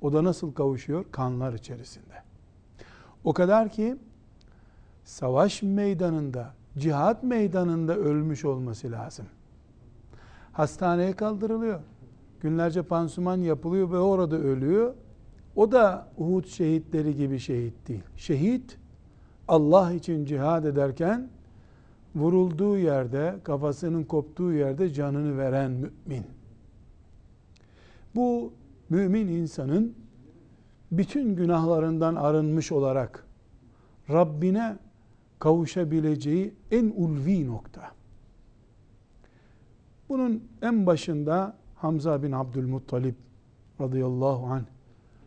O 0.00 0.12
da 0.12 0.24
nasıl 0.24 0.52
kavuşuyor? 0.52 1.04
Kanlar 1.12 1.52
içerisinde. 1.52 2.25
O 3.26 3.32
kadar 3.32 3.68
ki 3.68 3.96
savaş 5.04 5.62
meydanında, 5.62 6.54
cihat 6.78 7.22
meydanında 7.22 7.96
ölmüş 7.96 8.44
olması 8.44 8.92
lazım. 8.92 9.26
Hastaneye 10.52 11.12
kaldırılıyor. 11.12 11.80
Günlerce 12.40 12.82
pansuman 12.82 13.36
yapılıyor 13.36 13.90
ve 13.90 13.98
orada 13.98 14.36
ölüyor. 14.36 14.94
O 15.56 15.72
da 15.72 16.08
Uhud 16.18 16.44
şehitleri 16.46 17.16
gibi 17.16 17.38
şehit 17.38 17.88
değil. 17.88 18.02
Şehit 18.16 18.78
Allah 19.48 19.92
için 19.92 20.24
cihad 20.24 20.64
ederken 20.64 21.28
vurulduğu 22.16 22.78
yerde, 22.78 23.36
kafasının 23.44 24.04
koptuğu 24.04 24.52
yerde 24.52 24.92
canını 24.92 25.38
veren 25.38 25.70
mümin. 25.70 26.26
Bu 28.14 28.52
mümin 28.88 29.28
insanın 29.28 29.94
bütün 30.92 31.36
günahlarından 31.36 32.14
arınmış 32.14 32.72
olarak 32.72 33.26
Rabbine 34.10 34.78
kavuşabileceği 35.38 36.54
en 36.70 36.92
ulvi 36.96 37.46
nokta. 37.46 37.90
Bunun 40.08 40.44
en 40.62 40.86
başında 40.86 41.56
Hamza 41.74 42.22
bin 42.22 42.32
Abdülmuttalib 42.32 43.14
radıyallahu 43.80 44.46
anh, 44.46 44.64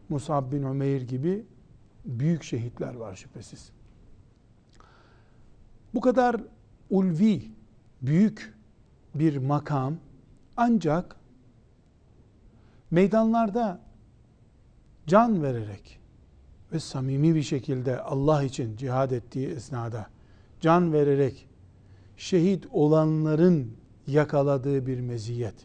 Musab 0.10 0.52
bin 0.52 0.64
Umeyr 0.64 1.02
gibi 1.02 1.46
büyük 2.06 2.44
şehitler 2.44 2.96
var 2.96 3.16
şüphesiz. 3.16 3.72
Bu 5.94 6.02
kadar 6.02 6.36
ulvi, 6.90 7.52
büyük 8.02 8.54
bir 9.16 9.38
makam 9.38 9.96
ancak 10.58 11.16
meydanlarda 12.92 13.80
can 15.10 15.44
vererek 15.44 16.00
ve 16.74 16.80
samimi 16.80 17.36
bir 17.36 17.44
şekilde 17.44 18.02
Allah 18.02 18.44
için 18.44 18.78
cihad 18.78 19.12
ettiği 19.12 19.48
esnada 19.48 20.08
can 20.62 20.94
vererek 20.94 21.48
şehit 22.18 22.68
olanların 22.72 23.78
yakaladığı 24.08 24.88
bir 24.88 25.00
meziyet. 25.00 25.56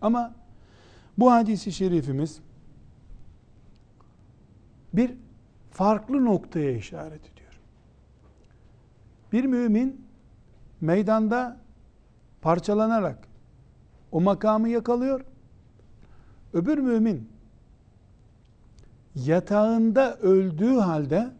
Ama 0.00 0.34
bu 1.18 1.32
hadisi 1.32 1.72
şerifimiz 1.72 2.40
bir 4.92 5.14
farklı 5.70 6.24
noktaya 6.24 6.72
işaret 6.72 7.20
ediyor. 7.32 7.60
Bir 9.32 9.44
mümin 9.44 10.06
meydanda 10.80 11.56
parçalanarak 12.40 13.28
o 14.12 14.20
makamı 14.20 14.68
yakalıyor. 14.68 15.24
Öbür 16.52 16.78
mümin 16.78 17.28
yatağında 19.14 20.16
öldüğü 20.16 20.74
halde 20.74 21.30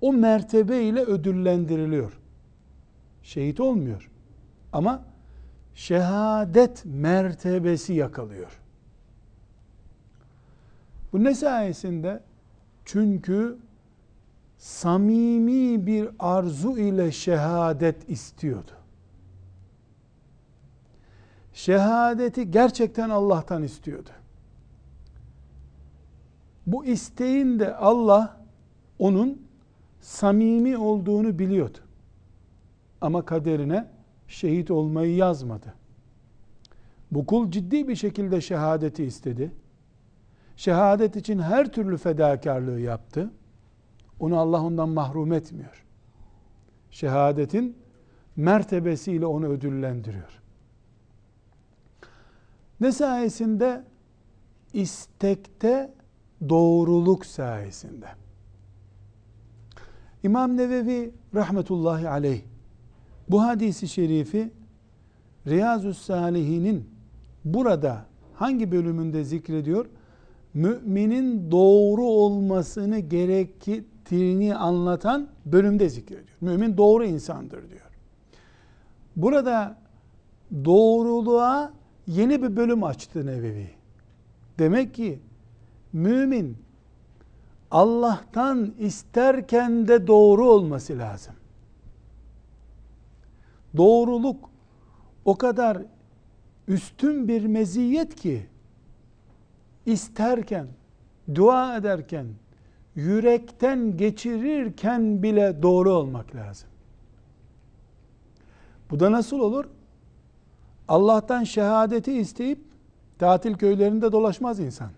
o 0.00 0.12
mertebe 0.12 0.82
ile 0.82 1.00
ödüllendiriliyor. 1.00 2.18
Şehit 3.22 3.60
olmuyor. 3.60 4.10
Ama 4.72 5.04
şehadet 5.74 6.84
mertebesi 6.84 7.92
yakalıyor. 7.92 8.60
Bu 11.12 11.24
ne 11.24 11.34
sayesinde? 11.34 12.22
Çünkü 12.84 13.58
samimi 14.58 15.86
bir 15.86 16.08
arzu 16.18 16.78
ile 16.78 17.12
şehadet 17.12 18.10
istiyordu. 18.10 18.72
Şehadeti 21.52 22.50
gerçekten 22.50 23.10
Allah'tan 23.10 23.62
istiyordu. 23.62 24.10
Bu 26.66 26.84
isteğin 26.84 27.58
de 27.58 27.76
Allah 27.76 28.40
onun 28.98 29.42
samimi 30.00 30.76
olduğunu 30.76 31.38
biliyordu. 31.38 31.78
Ama 33.00 33.24
kaderine 33.24 33.88
şehit 34.28 34.70
olmayı 34.70 35.16
yazmadı. 35.16 35.74
Bu 37.10 37.26
kul 37.26 37.50
ciddi 37.50 37.88
bir 37.88 37.96
şekilde 37.96 38.40
şehadeti 38.40 39.04
istedi. 39.04 39.52
Şehadet 40.56 41.16
için 41.16 41.38
her 41.38 41.72
türlü 41.72 41.96
fedakarlığı 41.96 42.80
yaptı. 42.80 43.30
Onu 44.20 44.38
Allah 44.38 44.62
ondan 44.62 44.88
mahrum 44.88 45.32
etmiyor. 45.32 45.84
Şehadetin 46.90 47.76
mertebesiyle 48.36 49.26
onu 49.26 49.46
ödüllendiriyor. 49.46 50.42
Ne 52.80 52.92
sayesinde? 52.92 53.84
istekte 54.72 55.94
doğruluk 56.48 57.26
sayesinde. 57.26 58.06
İmam 60.22 60.56
Nevevi 60.56 61.14
rahmetullahi 61.34 62.08
aleyh 62.08 62.42
bu 63.28 63.42
hadisi 63.42 63.88
şerifi 63.88 64.50
Riyazu 65.46 65.94
Salihinin 65.94 66.90
burada 67.44 68.04
hangi 68.34 68.72
bölümünde 68.72 69.24
zikrediyor? 69.24 69.86
Müminin 70.54 71.50
doğru 71.50 72.04
olmasını 72.04 72.98
gerektiğini 72.98 74.56
anlatan 74.56 75.28
bölümde 75.46 75.88
zikrediyor. 75.88 76.36
Mümin 76.40 76.76
doğru 76.76 77.04
insandır 77.04 77.70
diyor. 77.70 77.90
Burada 79.16 79.76
doğruluğa 80.64 81.72
yeni 82.06 82.42
bir 82.42 82.56
bölüm 82.56 82.84
açtı 82.84 83.26
Nevevi. 83.26 83.70
Demek 84.58 84.94
ki 84.94 85.20
mümin 85.92 86.56
Allah'tan 87.70 88.74
isterken 88.78 89.88
de 89.88 90.06
doğru 90.06 90.48
olması 90.48 90.98
lazım. 90.98 91.34
Doğruluk 93.76 94.50
o 95.24 95.38
kadar 95.38 95.78
üstün 96.68 97.28
bir 97.28 97.46
meziyet 97.46 98.14
ki 98.14 98.46
isterken, 99.86 100.66
dua 101.34 101.76
ederken, 101.76 102.26
yürekten 102.94 103.96
geçirirken 103.96 105.22
bile 105.22 105.62
doğru 105.62 105.92
olmak 105.92 106.34
lazım. 106.34 106.68
Bu 108.90 109.00
da 109.00 109.12
nasıl 109.12 109.40
olur? 109.40 109.64
Allah'tan 110.88 111.44
şehadeti 111.44 112.12
isteyip 112.12 112.58
tatil 113.18 113.54
köylerinde 113.54 114.12
dolaşmaz 114.12 114.60
insan. 114.60 114.90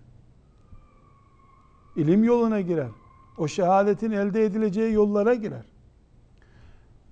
İlim 1.97 2.25
yoluna 2.25 2.61
girer. 2.61 2.91
O 3.39 3.49
şehadetin 3.49 4.11
elde 4.11 4.45
edileceği 4.45 4.93
yollara 4.93 5.35
girer. 5.35 5.65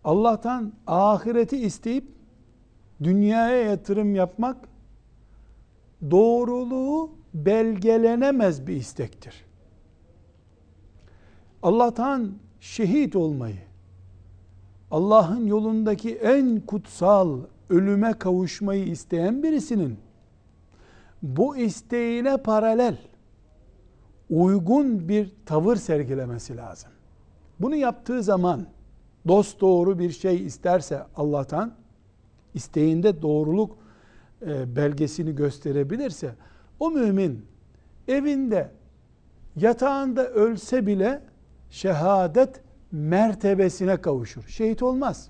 Allah'tan 0.04 0.72
ahireti 0.86 1.56
isteyip 1.56 2.04
dünyaya 3.02 3.62
yatırım 3.62 4.14
yapmak 4.14 4.68
doğruluğu 6.10 7.10
belgelenemez 7.34 8.66
bir 8.66 8.76
istektir. 8.76 9.44
Allah'tan 11.62 12.32
şehit 12.60 13.16
olmayı, 13.16 13.62
Allah'ın 14.90 15.46
yolundaki 15.46 16.14
en 16.14 16.60
kutsal 16.60 17.40
ölüme 17.70 18.12
kavuşmayı 18.12 18.84
isteyen 18.84 19.42
birisinin 19.42 19.98
bu 21.22 21.56
isteğine 21.56 22.36
paralel 22.36 22.96
uygun 24.32 25.08
bir 25.08 25.32
tavır 25.46 25.76
sergilemesi 25.76 26.56
lazım. 26.56 26.90
Bunu 27.60 27.76
yaptığı 27.76 28.22
zaman 28.22 28.66
dost 29.28 29.60
doğru 29.60 29.98
bir 29.98 30.10
şey 30.10 30.46
isterse 30.46 31.02
Allah'tan 31.16 31.74
isteğinde 32.54 33.22
doğruluk 33.22 33.78
e, 34.46 34.76
belgesini 34.76 35.34
gösterebilirse 35.34 36.34
o 36.80 36.90
mümin 36.90 37.46
evinde 38.08 38.70
yatağında 39.56 40.28
ölse 40.28 40.86
bile 40.86 41.22
şehadet 41.70 42.60
mertebesine 42.92 44.00
kavuşur. 44.00 44.44
Şehit 44.48 44.82
olmaz. 44.82 45.28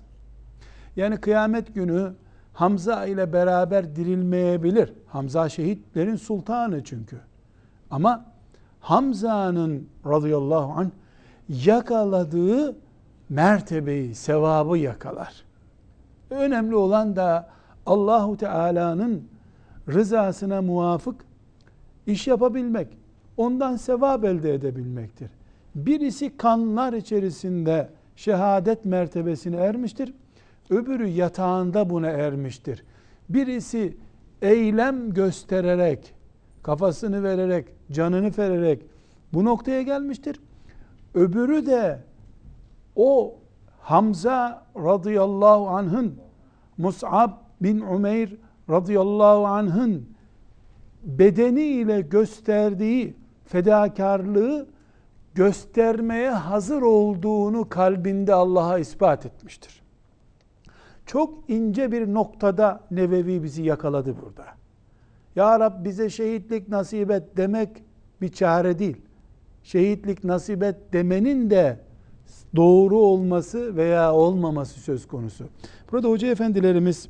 Yani 0.95 1.17
kıyamet 1.17 1.75
günü 1.75 2.13
Hamza 2.53 3.05
ile 3.05 3.33
beraber 3.33 3.95
dirilmeyebilir. 3.95 4.93
Hamza 5.07 5.49
şehitlerin 5.49 6.15
sultanı 6.15 6.83
çünkü. 6.83 7.17
Ama 7.91 8.32
Hamza'nın 8.83 9.87
radıyallahu 10.05 10.73
anh 10.79 10.89
yakaladığı 11.49 12.75
mertebeyi, 13.29 14.15
sevabı 14.15 14.77
yakalar. 14.77 15.43
Önemli 16.29 16.75
olan 16.75 17.15
da 17.15 17.49
Allahu 17.85 18.37
Teala'nın 18.37 19.23
rızasına 19.87 20.61
muvafık 20.61 21.25
iş 22.07 22.27
yapabilmek, 22.27 22.87
ondan 23.37 23.75
sevap 23.75 24.25
elde 24.25 24.53
edebilmektir. 24.53 25.31
Birisi 25.75 26.37
kanlar 26.37 26.93
içerisinde 26.93 27.89
şehadet 28.15 28.85
mertebesine 28.85 29.55
ermiştir. 29.55 30.13
Öbürü 30.69 31.07
yatağında 31.07 31.89
buna 31.89 32.09
ermiştir. 32.09 32.83
Birisi 33.29 33.97
eylem 34.41 35.13
göstererek, 35.13 36.13
kafasını 36.63 37.23
vererek, 37.23 37.67
canını 37.93 38.31
vererek 38.37 38.85
bu 39.33 39.45
noktaya 39.45 39.81
gelmiştir. 39.81 40.39
Öbürü 41.13 41.65
de 41.65 41.99
o 42.95 43.35
Hamza 43.79 44.65
radıyallahu 44.75 45.67
anh'ın 45.69 46.15
Mus'ab 46.77 47.31
bin 47.61 47.79
Umeyr 47.79 48.37
radıyallahu 48.69 49.45
anh'ın 49.45 50.09
bedeniyle 51.03 52.01
gösterdiği 52.01 53.15
fedakarlığı 53.45 54.67
göstermeye 55.35 56.29
hazır 56.29 56.81
olduğunu 56.81 57.69
kalbinde 57.69 58.33
Allah'a 58.33 58.79
ispat 58.79 59.25
etmiştir. 59.25 59.83
Çok 61.05 61.49
ince 61.49 61.91
bir 61.91 62.13
noktada 62.13 62.83
Nevevi 62.91 63.43
bizi 63.43 63.63
yakaladı 63.63 64.15
burada. 64.21 64.62
Ya 65.35 65.59
Rab 65.59 65.85
bize 65.85 66.09
şehitlik 66.09 66.67
nasip 66.69 67.11
et 67.11 67.23
demek 67.37 67.69
bir 68.21 68.29
çare 68.29 68.79
değil. 68.79 68.97
Şehitlik 69.63 70.23
nasip 70.23 70.63
et 70.63 70.75
demenin 70.93 71.49
de 71.49 71.79
doğru 72.55 72.97
olması 72.97 73.75
veya 73.75 74.13
olmaması 74.13 74.79
söz 74.79 75.07
konusu. 75.07 75.45
Burada 75.91 76.09
hoca 76.09 76.27
efendilerimiz 76.27 77.09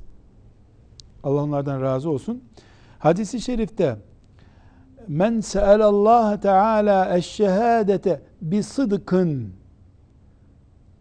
Allah 1.23 1.43
onlardan 1.43 1.81
razı 1.81 2.09
olsun. 2.09 2.43
Hadisi 2.99 3.41
şerifte 3.41 3.97
men 5.07 5.39
se'alallah 5.39 6.41
teala 6.41 7.17
eşşehadete 7.17 8.21
bi 8.41 8.63
sıdkın 8.63 9.53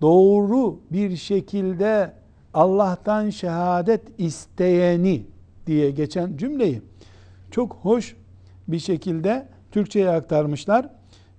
doğru 0.01 0.81
bir 0.91 1.17
şekilde 1.17 2.13
Allah'tan 2.55 3.31
şehadet 3.31 4.03
isteyeni 4.19 5.27
diye 5.67 5.91
geçen 5.91 6.37
cümleyi 6.37 6.83
çok 7.53 7.73
hoş 7.73 8.17
bir 8.69 8.79
şekilde 8.79 9.49
Türkçe'ye 9.71 10.11
aktarmışlar. 10.11 10.89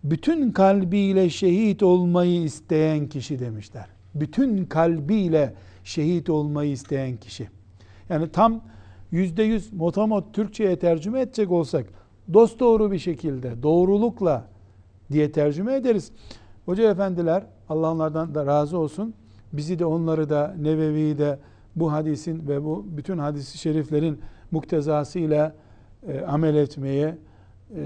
Bütün 0.03 0.51
kalbiyle 0.51 1.29
şehit 1.29 1.83
olmayı 1.83 2.43
isteyen 2.43 3.07
kişi 3.07 3.39
demişler. 3.39 3.85
Bütün 4.15 4.65
kalbiyle 4.65 5.53
şehit 5.83 6.29
olmayı 6.29 6.71
isteyen 6.71 7.17
kişi. 7.17 7.49
Yani 8.09 8.31
tam 8.31 8.61
yüzde 9.11 9.43
yüz 9.43 9.73
motamot 9.73 10.33
Türkçe'ye 10.33 10.79
tercüme 10.79 11.21
edecek 11.21 11.51
olsak 11.51 11.85
dost 12.33 12.59
doğru 12.59 12.91
bir 12.91 12.99
şekilde, 12.99 13.63
doğrulukla 13.63 14.45
diye 15.11 15.31
tercüme 15.31 15.75
ederiz. 15.75 16.11
Hoca 16.65 16.91
efendiler, 16.91 17.43
Allah 17.69 17.91
onlardan 17.91 18.35
da 18.35 18.45
razı 18.45 18.77
olsun, 18.77 19.13
bizi 19.53 19.79
de 19.79 19.85
onları 19.85 20.29
da 20.29 20.55
Nevevi'yi 20.59 21.17
de 21.17 21.39
bu 21.75 21.91
hadisin 21.91 22.47
ve 22.47 22.63
bu 22.63 22.85
bütün 22.87 23.17
hadisi 23.17 23.57
şeriflerin 23.57 24.19
muktezasıyla 24.51 25.55
e, 26.07 26.21
amel 26.21 26.55
etmeye 26.55 27.17
e, 27.75 27.81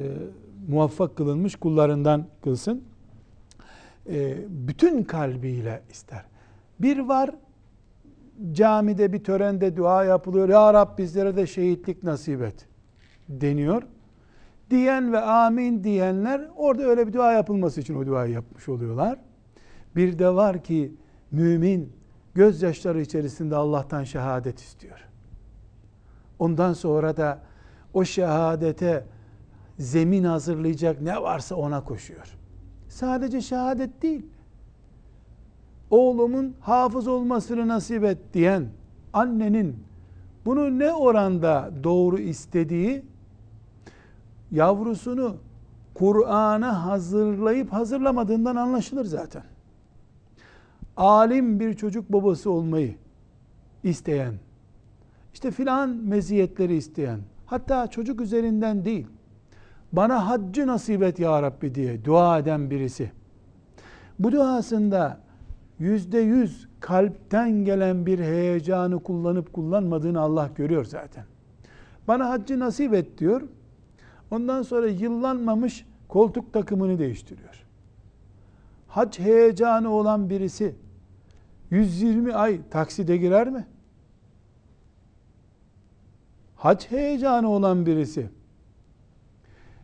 muvaffak 0.68 1.16
kılınmış 1.16 1.56
kullarından 1.56 2.26
kılsın. 2.44 2.84
E, 4.10 4.38
bütün 4.50 5.04
kalbiyle 5.04 5.82
ister. 5.92 6.26
Bir 6.80 7.00
var 7.00 7.30
camide 8.52 9.14
bir 9.14 9.24
törende 9.24 9.78
dua 9.78 10.04
yapılıyor. 10.04 10.50
Ya 10.50 10.74
Rab 10.74 10.98
bizlere 10.98 11.36
de 11.36 11.48
şehitlik 11.48 12.04
nasip 12.04 12.42
et 12.42 12.68
deniyor. 13.30 13.84
Diyen 14.70 15.14
ve 15.14 15.20
amin 15.20 15.84
diyenler 15.84 16.50
orada 16.56 16.84
öyle 16.84 17.08
bir 17.08 17.14
dua 17.14 17.34
yapılması 17.34 17.82
için 17.82 17.96
o 17.96 18.06
duayı 18.06 18.34
yapmış 18.34 18.70
oluyorlar. 18.70 19.20
Bir 19.96 20.20
de 20.20 20.30
var 20.30 20.64
ki 20.64 20.94
mümin 21.32 21.94
gözyaşları 22.36 23.02
içerisinde 23.02 23.56
Allah'tan 23.56 24.04
şehadet 24.04 24.60
istiyor. 24.60 25.08
Ondan 26.40 26.74
sonra 26.74 27.18
da 27.18 27.47
o 27.98 28.06
şehadete 28.06 29.04
zemin 29.80 30.24
hazırlayacak 30.24 31.02
ne 31.02 31.22
varsa 31.22 31.56
ona 31.56 31.84
koşuyor. 31.84 32.38
Sadece 32.90 33.42
şehadet 33.42 34.02
değil. 34.02 34.26
Oğlumun 35.90 36.56
hafız 36.60 37.08
olmasını 37.08 37.68
nasip 37.68 38.04
et 38.04 38.18
diyen 38.34 38.66
annenin 39.14 39.76
bunu 40.46 40.80
ne 40.80 40.94
oranda 40.94 41.72
doğru 41.84 42.20
istediği 42.20 43.06
yavrusunu 44.52 45.36
Kur'an'a 45.94 46.86
hazırlayıp 46.86 47.74
hazırlamadığından 47.74 48.56
anlaşılır 48.56 49.06
zaten. 49.06 49.44
Alim 50.98 51.60
bir 51.60 51.74
çocuk 51.74 52.14
babası 52.14 52.52
olmayı 52.52 52.96
isteyen, 53.84 54.34
işte 55.34 55.52
filan 55.52 55.90
meziyetleri 55.90 56.76
isteyen, 56.76 57.20
hatta 57.48 57.88
çocuk 57.88 58.22
üzerinden 58.22 58.86
değil, 58.86 59.08
bana 59.92 60.30
haccı 60.30 60.68
nasip 60.68 61.04
et 61.04 61.20
ya 61.20 61.42
Rabbi 61.42 61.76
diye 61.76 62.06
dua 62.06 62.40
eden 62.40 62.70
birisi. 62.70 63.12
Bu 64.20 64.32
duasında 64.32 65.20
yüzde 65.80 66.20
yüz 66.20 66.68
kalpten 66.80 67.66
gelen 67.66 68.06
bir 68.06 68.20
heyecanı 68.20 69.04
kullanıp 69.04 69.54
kullanmadığını 69.54 70.20
Allah 70.20 70.50
görüyor 70.56 70.86
zaten. 70.86 71.26
Bana 72.08 72.30
haccı 72.30 72.60
nasip 72.60 72.94
et 72.94 73.18
diyor. 73.18 73.42
Ondan 74.32 74.62
sonra 74.62 74.88
yıllanmamış 74.88 75.86
koltuk 76.08 76.54
takımını 76.54 77.00
değiştiriyor. 77.00 77.66
Hac 78.88 79.20
heyecanı 79.20 79.90
olan 79.90 80.30
birisi 80.30 80.76
120 81.70 82.34
ay 82.34 82.60
takside 82.70 83.18
girer 83.18 83.50
mi? 83.50 83.68
Hac 86.58 86.92
heyecanı 86.92 87.50
olan 87.50 87.86
birisi 87.86 88.30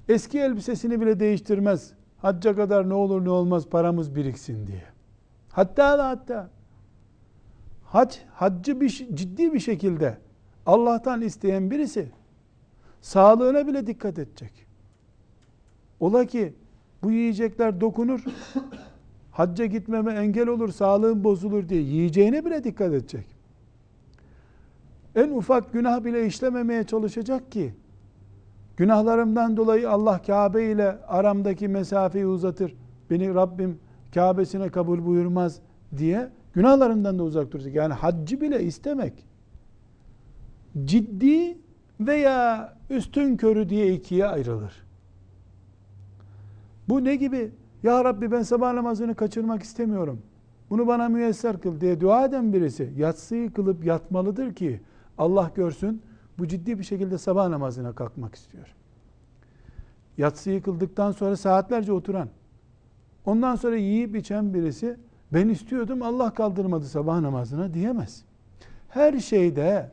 eski 0.09 0.39
elbisesini 0.39 1.01
bile 1.01 1.19
değiştirmez. 1.19 1.93
Hacca 2.17 2.55
kadar 2.55 2.89
ne 2.89 2.93
olur 2.93 3.25
ne 3.25 3.29
olmaz 3.29 3.67
paramız 3.69 4.15
biriksin 4.15 4.67
diye. 4.67 4.83
Hatta 5.49 5.97
da 5.97 6.09
hatta 6.09 6.49
hac, 7.83 8.17
haccı 8.33 8.81
bir, 8.81 8.89
ciddi 9.13 9.53
bir 9.53 9.59
şekilde 9.59 10.17
Allah'tan 10.65 11.21
isteyen 11.21 11.71
birisi 11.71 12.11
Sağlığına 13.03 13.67
bile 13.67 13.87
dikkat 13.87 14.19
edecek. 14.19 14.51
Ola 15.99 16.25
ki 16.25 16.53
bu 17.03 17.11
yiyecekler 17.11 17.81
dokunur, 17.81 18.23
hacca 19.31 19.65
gitmeme 19.65 20.13
engel 20.13 20.47
olur, 20.47 20.71
sağlığım 20.71 21.23
bozulur 21.23 21.69
diye 21.69 21.81
yiyeceğine 21.81 22.45
bile 22.45 22.63
dikkat 22.63 22.93
edecek. 22.93 23.25
En 25.15 25.29
ufak 25.29 25.73
günah 25.73 26.03
bile 26.03 26.25
işlememeye 26.25 26.83
çalışacak 26.83 27.51
ki 27.51 27.73
günahlarımdan 28.77 29.57
dolayı 29.57 29.89
Allah 29.89 30.21
Kabe 30.21 30.71
ile 30.71 30.97
aramdaki 31.07 31.67
mesafeyi 31.67 32.25
uzatır. 32.25 32.75
Beni 33.09 33.33
Rabbim 33.33 33.79
Kabe'sine 34.13 34.69
kabul 34.69 35.05
buyurmaz 35.05 35.59
diye 35.97 36.29
günahlarından 36.53 37.19
da 37.19 37.23
uzak 37.23 37.51
duracak. 37.51 37.75
Yani 37.75 37.93
haccı 37.93 38.41
bile 38.41 38.63
istemek 38.63 39.25
ciddi 40.85 41.57
veya 41.99 42.73
üstün 42.89 43.37
körü 43.37 43.69
diye 43.69 43.93
ikiye 43.93 44.25
ayrılır. 44.25 44.83
Bu 46.89 47.03
ne 47.03 47.15
gibi? 47.15 47.51
Ya 47.83 48.03
Rabbi 48.03 48.31
ben 48.31 48.41
sabah 48.41 48.73
namazını 48.73 49.15
kaçırmak 49.15 49.63
istemiyorum. 49.63 50.21
Bunu 50.69 50.87
bana 50.87 51.09
müyesser 51.09 51.61
kıl 51.61 51.81
diye 51.81 52.01
dua 52.01 52.25
eden 52.25 52.53
birisi 52.53 52.89
yatsıyı 52.97 53.53
kılıp 53.53 53.85
yatmalıdır 53.85 54.53
ki 54.53 54.81
Allah 55.23 55.51
görsün 55.55 56.01
bu 56.39 56.47
ciddi 56.47 56.79
bir 56.79 56.83
şekilde 56.83 57.17
sabah 57.17 57.49
namazına 57.49 57.95
kalkmak 57.95 58.35
istiyor. 58.35 58.75
Yatsıyı 60.17 60.61
kıldıktan 60.61 61.11
sonra 61.11 61.37
saatlerce 61.37 61.91
oturan, 61.91 62.29
ondan 63.25 63.55
sonra 63.55 63.75
yiyip 63.75 64.15
içen 64.15 64.53
birisi 64.53 64.97
ben 65.33 65.49
istiyordum 65.49 66.01
Allah 66.01 66.33
kaldırmadı 66.33 66.85
sabah 66.85 67.19
namazına 67.19 67.73
diyemez. 67.73 68.23
Her 68.89 69.19
şeyde 69.19 69.91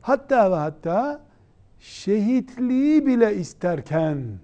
hatta 0.00 0.50
ve 0.50 0.54
hatta 0.54 1.20
şehitliği 1.78 3.06
bile 3.06 3.36
isterken 3.36 4.38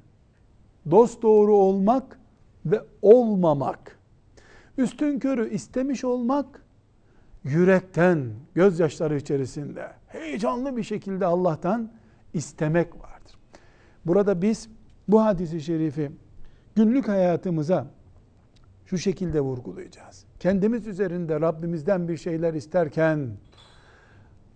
dost 0.90 1.22
doğru 1.22 1.54
olmak 1.54 2.20
ve 2.66 2.82
olmamak, 3.02 3.98
üstün 4.78 5.18
körü 5.18 5.50
istemiş 5.50 6.04
olmak, 6.04 6.62
yürekten, 7.44 8.32
gözyaşları 8.54 9.16
içerisinde 9.16 9.92
heyecanlı 10.06 10.76
bir 10.76 10.82
şekilde 10.82 11.26
Allah'tan 11.26 11.92
istemek 12.34 12.94
vardır. 12.94 13.34
Burada 14.06 14.42
biz 14.42 14.68
bu 15.08 15.24
hadisi 15.24 15.60
şerifi 15.60 16.10
günlük 16.76 17.08
hayatımıza 17.08 17.86
şu 18.86 18.98
şekilde 18.98 19.40
vurgulayacağız. 19.40 20.24
Kendimiz 20.40 20.86
üzerinde 20.86 21.40
Rabbimizden 21.40 22.08
bir 22.08 22.16
şeyler 22.16 22.54
isterken 22.54 23.30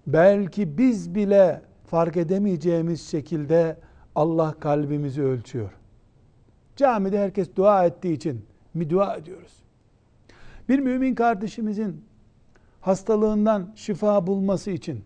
belki 0.06 0.78
biz 0.78 1.14
bile 1.14 1.62
fark 1.86 2.16
edemeyeceğimiz 2.16 3.08
şekilde 3.08 3.76
Allah 4.14 4.54
kalbimizi 4.60 5.22
ölçüyor. 5.22 5.70
Camide 6.76 7.18
herkes 7.18 7.48
dua 7.56 7.86
ettiği 7.86 8.12
için 8.12 8.46
mi 8.74 8.90
dua 8.90 9.16
ediyoruz? 9.16 9.52
Bir 10.68 10.78
mümin 10.78 11.14
kardeşimizin 11.14 12.04
hastalığından 12.84 13.72
şifa 13.74 14.26
bulması 14.26 14.70
için 14.70 15.04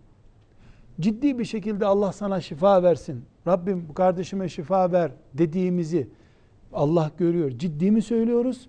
ciddi 1.00 1.38
bir 1.38 1.44
şekilde 1.44 1.86
Allah 1.86 2.12
sana 2.12 2.40
şifa 2.40 2.82
versin. 2.82 3.24
Rabbim 3.46 3.88
bu 3.88 3.94
kardeşime 3.94 4.48
şifa 4.48 4.92
ver 4.92 5.12
dediğimizi 5.34 6.08
Allah 6.72 7.10
görüyor. 7.18 7.50
Ciddi 7.50 7.90
mi 7.90 8.02
söylüyoruz? 8.02 8.68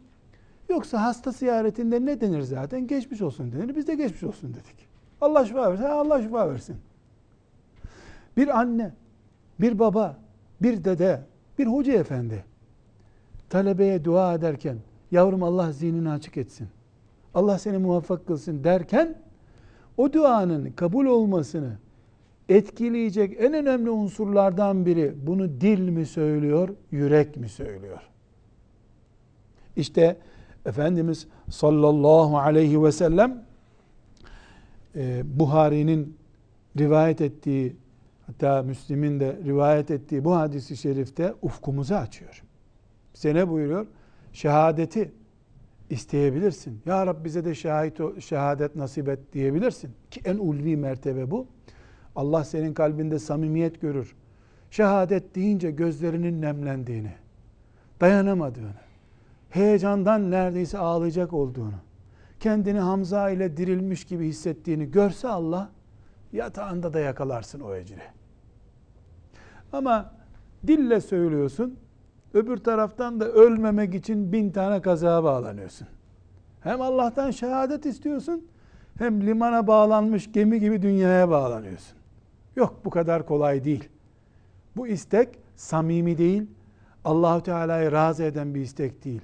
Yoksa 0.70 1.02
hasta 1.04 1.32
ziyaretinde 1.32 2.06
ne 2.06 2.22
denir 2.22 2.42
zaten? 2.42 2.88
Geçmiş 2.88 3.22
olsun 3.22 3.52
denir. 3.52 3.76
Biz 3.76 3.88
de 3.88 3.96
geçmiş 3.96 4.24
olsun 4.24 4.50
dedik. 4.50 4.88
Allah 5.22 5.46
şifa 5.46 5.72
versin. 5.72 5.84
Allah 5.84 6.22
şifa 6.22 6.50
versin. 6.50 6.76
Bir 8.38 8.60
anne, 8.60 8.94
bir 9.60 9.80
baba, 9.80 10.18
bir 10.62 10.84
dede, 10.84 11.22
bir 11.60 11.68
hoca 11.68 11.94
efendi 11.94 12.46
talebeye 13.50 14.06
dua 14.06 14.34
ederken 14.34 14.78
yavrum 15.12 15.44
Allah 15.44 15.72
zihnini 15.72 16.10
açık 16.10 16.38
etsin. 16.38 16.68
Allah 17.34 17.58
seni 17.60 17.78
muvaffak 17.78 18.28
kılsın 18.28 18.64
derken 18.64 19.16
o 19.98 20.14
duanın 20.14 20.72
kabul 20.72 21.06
olmasını 21.06 21.78
etkileyecek 22.50 23.36
en 23.40 23.54
önemli 23.54 23.90
unsurlardan 23.90 24.86
biri 24.86 25.14
bunu 25.28 25.62
dil 25.62 25.90
mi 25.90 26.06
söylüyor, 26.06 26.70
yürek 26.92 27.38
mi 27.38 27.50
söylüyor? 27.50 28.02
İşte 29.76 30.18
Efendimiz 30.66 31.28
sallallahu 31.50 32.38
aleyhi 32.38 32.84
ve 32.84 32.92
sellem 32.92 33.44
e, 34.96 35.22
Buhari'nin 35.40 36.18
rivayet 36.78 37.22
ettiği 37.22 37.76
hatta 38.28 38.64
Müslim'in 38.64 39.20
de 39.20 39.40
rivayet 39.46 39.92
ettiği 39.92 40.26
bu 40.26 40.36
hadisi 40.36 40.78
şerifte 40.78 41.34
ufkumuzu 41.42 41.96
açıyor. 41.96 42.44
Bize 43.16 43.36
ne 43.36 43.50
buyuruyor? 43.50 43.88
Şehadeti 44.34 45.12
isteyebilirsin. 45.90 46.82
Ya 46.86 47.08
Rab 47.08 47.26
bize 47.26 47.46
de 47.46 47.56
şahit, 47.56 48.00
şehadet 48.20 48.76
nasip 48.76 49.10
et 49.10 49.34
diyebilirsin. 49.34 49.92
Ki 50.12 50.22
en 50.26 50.38
ulvi 50.38 50.78
mertebe 50.78 51.32
bu. 51.32 51.48
Allah 52.16 52.44
senin 52.44 52.74
kalbinde 52.74 53.20
samimiyet 53.20 53.82
görür. 53.82 54.16
Şehadet 54.72 55.36
deyince 55.36 55.72
gözlerinin 55.72 56.42
nemlendiğini, 56.42 57.12
dayanamadığını, 58.02 58.74
heyecandan 59.50 60.32
neredeyse 60.32 60.78
ağlayacak 60.78 61.34
olduğunu, 61.34 61.74
kendini 62.40 62.80
Hamza 62.80 63.30
ile 63.30 63.58
dirilmiş 63.58 64.06
gibi 64.06 64.28
hissettiğini 64.28 64.92
görse 64.92 65.28
Allah, 65.28 65.70
yatağında 66.34 66.94
da 66.94 67.00
yakalarsın 67.00 67.60
o 67.60 67.76
ecri. 67.76 68.02
Ama 69.74 70.14
dille 70.68 71.02
söylüyorsun, 71.02 71.80
öbür 72.34 72.58
taraftan 72.58 73.20
da 73.20 73.26
ölmemek 73.26 73.96
için 73.96 74.32
bin 74.32 74.52
tane 74.52 74.82
kazağa 74.82 75.24
bağlanıyorsun. 75.24 75.88
Hem 76.62 76.82
Allah'tan 76.82 77.32
şehadet 77.32 77.86
istiyorsun, 77.86 78.48
hem 78.98 79.28
limana 79.28 79.68
bağlanmış 79.68 80.32
gemi 80.32 80.60
gibi 80.60 80.82
dünyaya 80.82 81.30
bağlanıyorsun. 81.30 81.98
Yok 82.56 82.82
bu 82.86 82.90
kadar 82.90 83.26
kolay 83.26 83.64
değil. 83.64 83.90
Bu 84.78 84.88
istek 84.88 85.30
samimi 85.56 86.18
değil, 86.18 86.48
Allahu 87.06 87.44
Teala'yı 87.44 87.92
razı 87.92 88.24
eden 88.24 88.56
bir 88.56 88.62
istek 88.62 89.06
değil. 89.06 89.22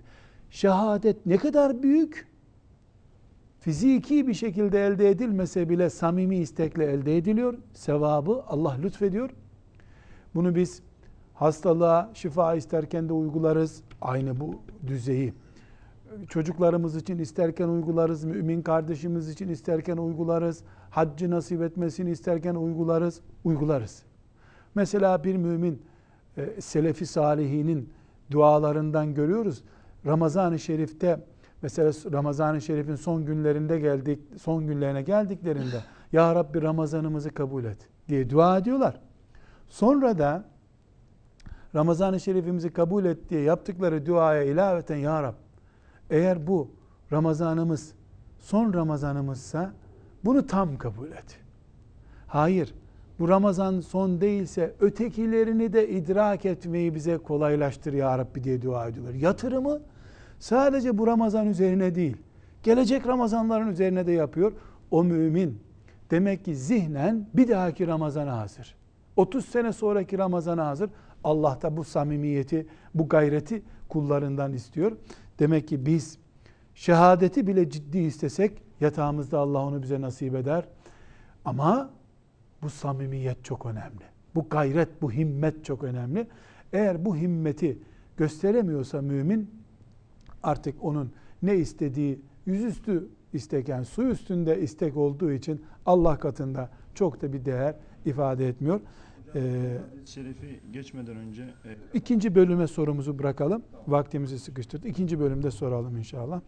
Şehadet 0.50 1.26
ne 1.26 1.38
kadar 1.38 1.84
büyük? 1.84 2.28
Fiziki 3.60 4.28
bir 4.28 4.34
şekilde 4.34 4.86
elde 4.86 5.10
edilmese 5.10 5.70
bile 5.70 5.90
samimi 5.90 6.38
istekle 6.38 6.86
elde 6.86 7.18
ediliyor. 7.18 7.58
Sevabı 7.74 8.44
Allah 8.48 8.78
lütfediyor. 8.84 9.30
Bunu 10.36 10.56
biz 10.56 10.82
hastalığa 11.36 12.12
şifa 12.14 12.56
isterken 12.56 13.10
de 13.10 13.14
uygularız. 13.14 13.82
Aynı 14.02 14.40
bu 14.40 14.56
düzeyi. 14.88 15.34
Çocuklarımız 16.30 16.96
için 16.96 17.20
isterken 17.20 17.68
uygularız. 17.68 18.24
Mümin 18.24 18.62
kardeşimiz 18.62 19.30
için 19.30 19.50
isterken 19.50 19.98
uygularız. 19.98 20.64
Haccı 20.90 21.30
nasip 21.32 21.62
etmesini 21.62 22.12
isterken 22.12 22.56
uygularız. 22.56 23.22
Uygularız. 23.44 24.04
Mesela 24.76 25.24
bir 25.24 25.36
mümin 25.36 25.82
e, 26.38 26.62
Selefi 26.62 27.06
Salihinin 27.06 27.90
dualarından 28.32 29.14
görüyoruz. 29.14 29.64
Ramazan-ı 30.06 30.60
Şerif'te 30.60 31.20
mesela 31.62 31.92
Ramazan-ı 32.12 32.62
Şerif'in 32.62 32.96
son 32.96 33.26
günlerinde 33.26 33.80
geldik, 33.80 34.20
son 34.42 34.68
günlerine 34.68 35.02
geldiklerinde 35.02 35.84
Ya 36.12 36.36
Rabbi 36.36 36.62
Ramazanımızı 36.62 37.30
kabul 37.30 37.64
et 37.64 37.78
diye 38.10 38.30
dua 38.30 38.58
ediyorlar. 38.58 39.02
Sonra 39.68 40.18
da 40.18 40.44
Ramazan-ı 41.76 42.20
Şerifimizi 42.20 42.74
kabul 42.74 43.06
et 43.06 43.30
diye 43.30 43.42
yaptıkları 43.42 44.06
duaya 44.06 44.44
ilaveten 44.44 44.96
Ya 44.96 45.24
Rab 45.24 45.34
eğer 46.10 46.48
bu 46.48 46.72
Ramazanımız 47.12 47.94
son 48.40 48.74
Ramazanımızsa 48.74 49.74
bunu 50.26 50.48
tam 50.48 50.78
kabul 50.78 51.08
et. 51.08 51.40
Hayır, 52.28 52.74
bu 53.20 53.30
Ramazan 53.30 53.80
son 53.80 54.22
değilse 54.22 54.76
ötekilerini 54.80 55.74
de 55.74 55.90
idrak 55.90 56.46
etmeyi 56.46 56.96
bize 56.96 57.18
kolaylaştır 57.18 57.94
ya 57.94 58.18
Rabbi 58.18 58.44
diye 58.44 58.62
dua 58.62 58.88
ediyorlar. 58.88 59.14
Yatırımı 59.14 59.80
sadece 60.40 60.98
bu 60.98 61.08
Ramazan 61.08 61.48
üzerine 61.48 61.96
değil, 61.96 62.18
gelecek 62.64 63.08
Ramazanların 63.08 63.68
üzerine 63.68 64.08
de 64.08 64.12
yapıyor. 64.12 64.54
O 64.92 65.04
mümin 65.04 65.60
demek 66.12 66.46
ki 66.46 66.56
zihnen 66.56 67.28
bir 67.34 67.48
dahaki 67.48 67.88
Ramazan'a 67.88 68.38
hazır. 68.38 68.76
30 69.16 69.46
sene 69.46 69.74
sonraki 69.74 70.18
Ramazan'a 70.18 70.68
hazır. 70.68 70.90
Allah 71.26 71.60
da 71.62 71.78
bu 71.78 71.84
samimiyeti, 71.84 72.68
bu 72.96 73.10
gayreti 73.10 73.62
kullarından 73.90 74.54
istiyor. 74.54 74.98
Demek 75.40 75.68
ki 75.68 75.86
biz 75.86 76.18
şehadeti 76.76 77.48
bile 77.48 77.70
ciddi 77.70 77.98
istesek 77.98 78.64
yatağımızda 78.82 79.40
Allah 79.40 79.66
onu 79.66 79.84
bize 79.84 80.02
nasip 80.02 80.36
eder. 80.36 80.68
Ama 81.46 81.90
bu 82.62 82.70
samimiyet 82.70 83.44
çok 83.46 83.66
önemli. 83.66 84.04
Bu 84.36 84.50
gayret, 84.50 85.02
bu 85.02 85.12
himmet 85.12 85.66
çok 85.66 85.84
önemli. 85.84 86.28
Eğer 86.74 87.06
bu 87.06 87.16
himmeti 87.16 87.80
gösteremiyorsa 88.18 89.02
mümin 89.02 89.50
artık 90.44 90.84
onun 90.84 91.12
ne 91.42 91.56
istediği 91.56 92.20
yüzüstü 92.46 93.10
istek 93.34 93.70
yani 93.70 93.86
su 93.86 94.04
üstünde 94.04 94.62
istek 94.62 94.98
olduğu 94.98 95.32
için 95.32 95.62
Allah 95.86 96.20
katında 96.20 96.70
çok 96.96 97.22
da 97.22 97.34
bir 97.34 97.46
değer 97.46 97.76
ifade 98.06 98.48
etmiyor. 98.48 98.80
Ee, 99.36 99.78
şerifi 100.06 100.60
geçmeden 100.74 101.16
önce 101.16 101.44
e, 101.44 101.76
ikinci 101.94 102.36
bölüme 102.36 102.68
sorumuzu 102.68 103.20
bırakalım. 103.20 103.64
Vaktimizi 103.88 104.40
sıkıştırdık. 104.40 104.90
İkinci 104.90 105.20
bölümde 105.20 105.52
soralım 105.52 105.98
inşallah. 105.98 106.42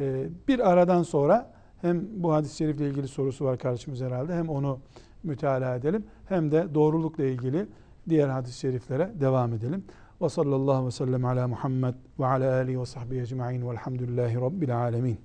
Ee, 0.00 0.28
bir 0.48 0.70
aradan 0.72 1.02
sonra 1.02 1.58
Hem 1.80 2.22
bu 2.22 2.32
hadis-i 2.32 2.56
şerifle 2.56 2.88
ilgili 2.88 3.08
sorusu 3.08 3.44
var 3.44 3.58
kardeşimiz 3.58 4.00
herhalde. 4.00 4.34
Hem 4.34 4.48
onu 4.48 4.80
müteala 5.22 5.74
edelim. 5.76 6.04
Hem 6.28 6.52
de 6.52 6.74
doğrulukla 6.74 7.24
ilgili 7.24 7.66
diğer 8.08 8.28
hadis-i 8.28 8.58
şeriflere 8.58 9.12
devam 9.20 9.52
edelim. 9.52 9.84
Ve 10.22 10.28
sallallahu 10.28 10.86
ve 10.86 10.90
sellem 10.90 11.24
ala 11.24 11.48
Muhammed 11.48 11.94
ve 12.20 12.26
ala 12.26 12.54
alihi 12.54 12.80
ve 12.80 12.86
sahbihi 12.86 13.20
ecma'in 13.20 13.68
velhamdülillahi 13.68 14.34
rabbil 14.34 14.76
alemin. 14.76 15.18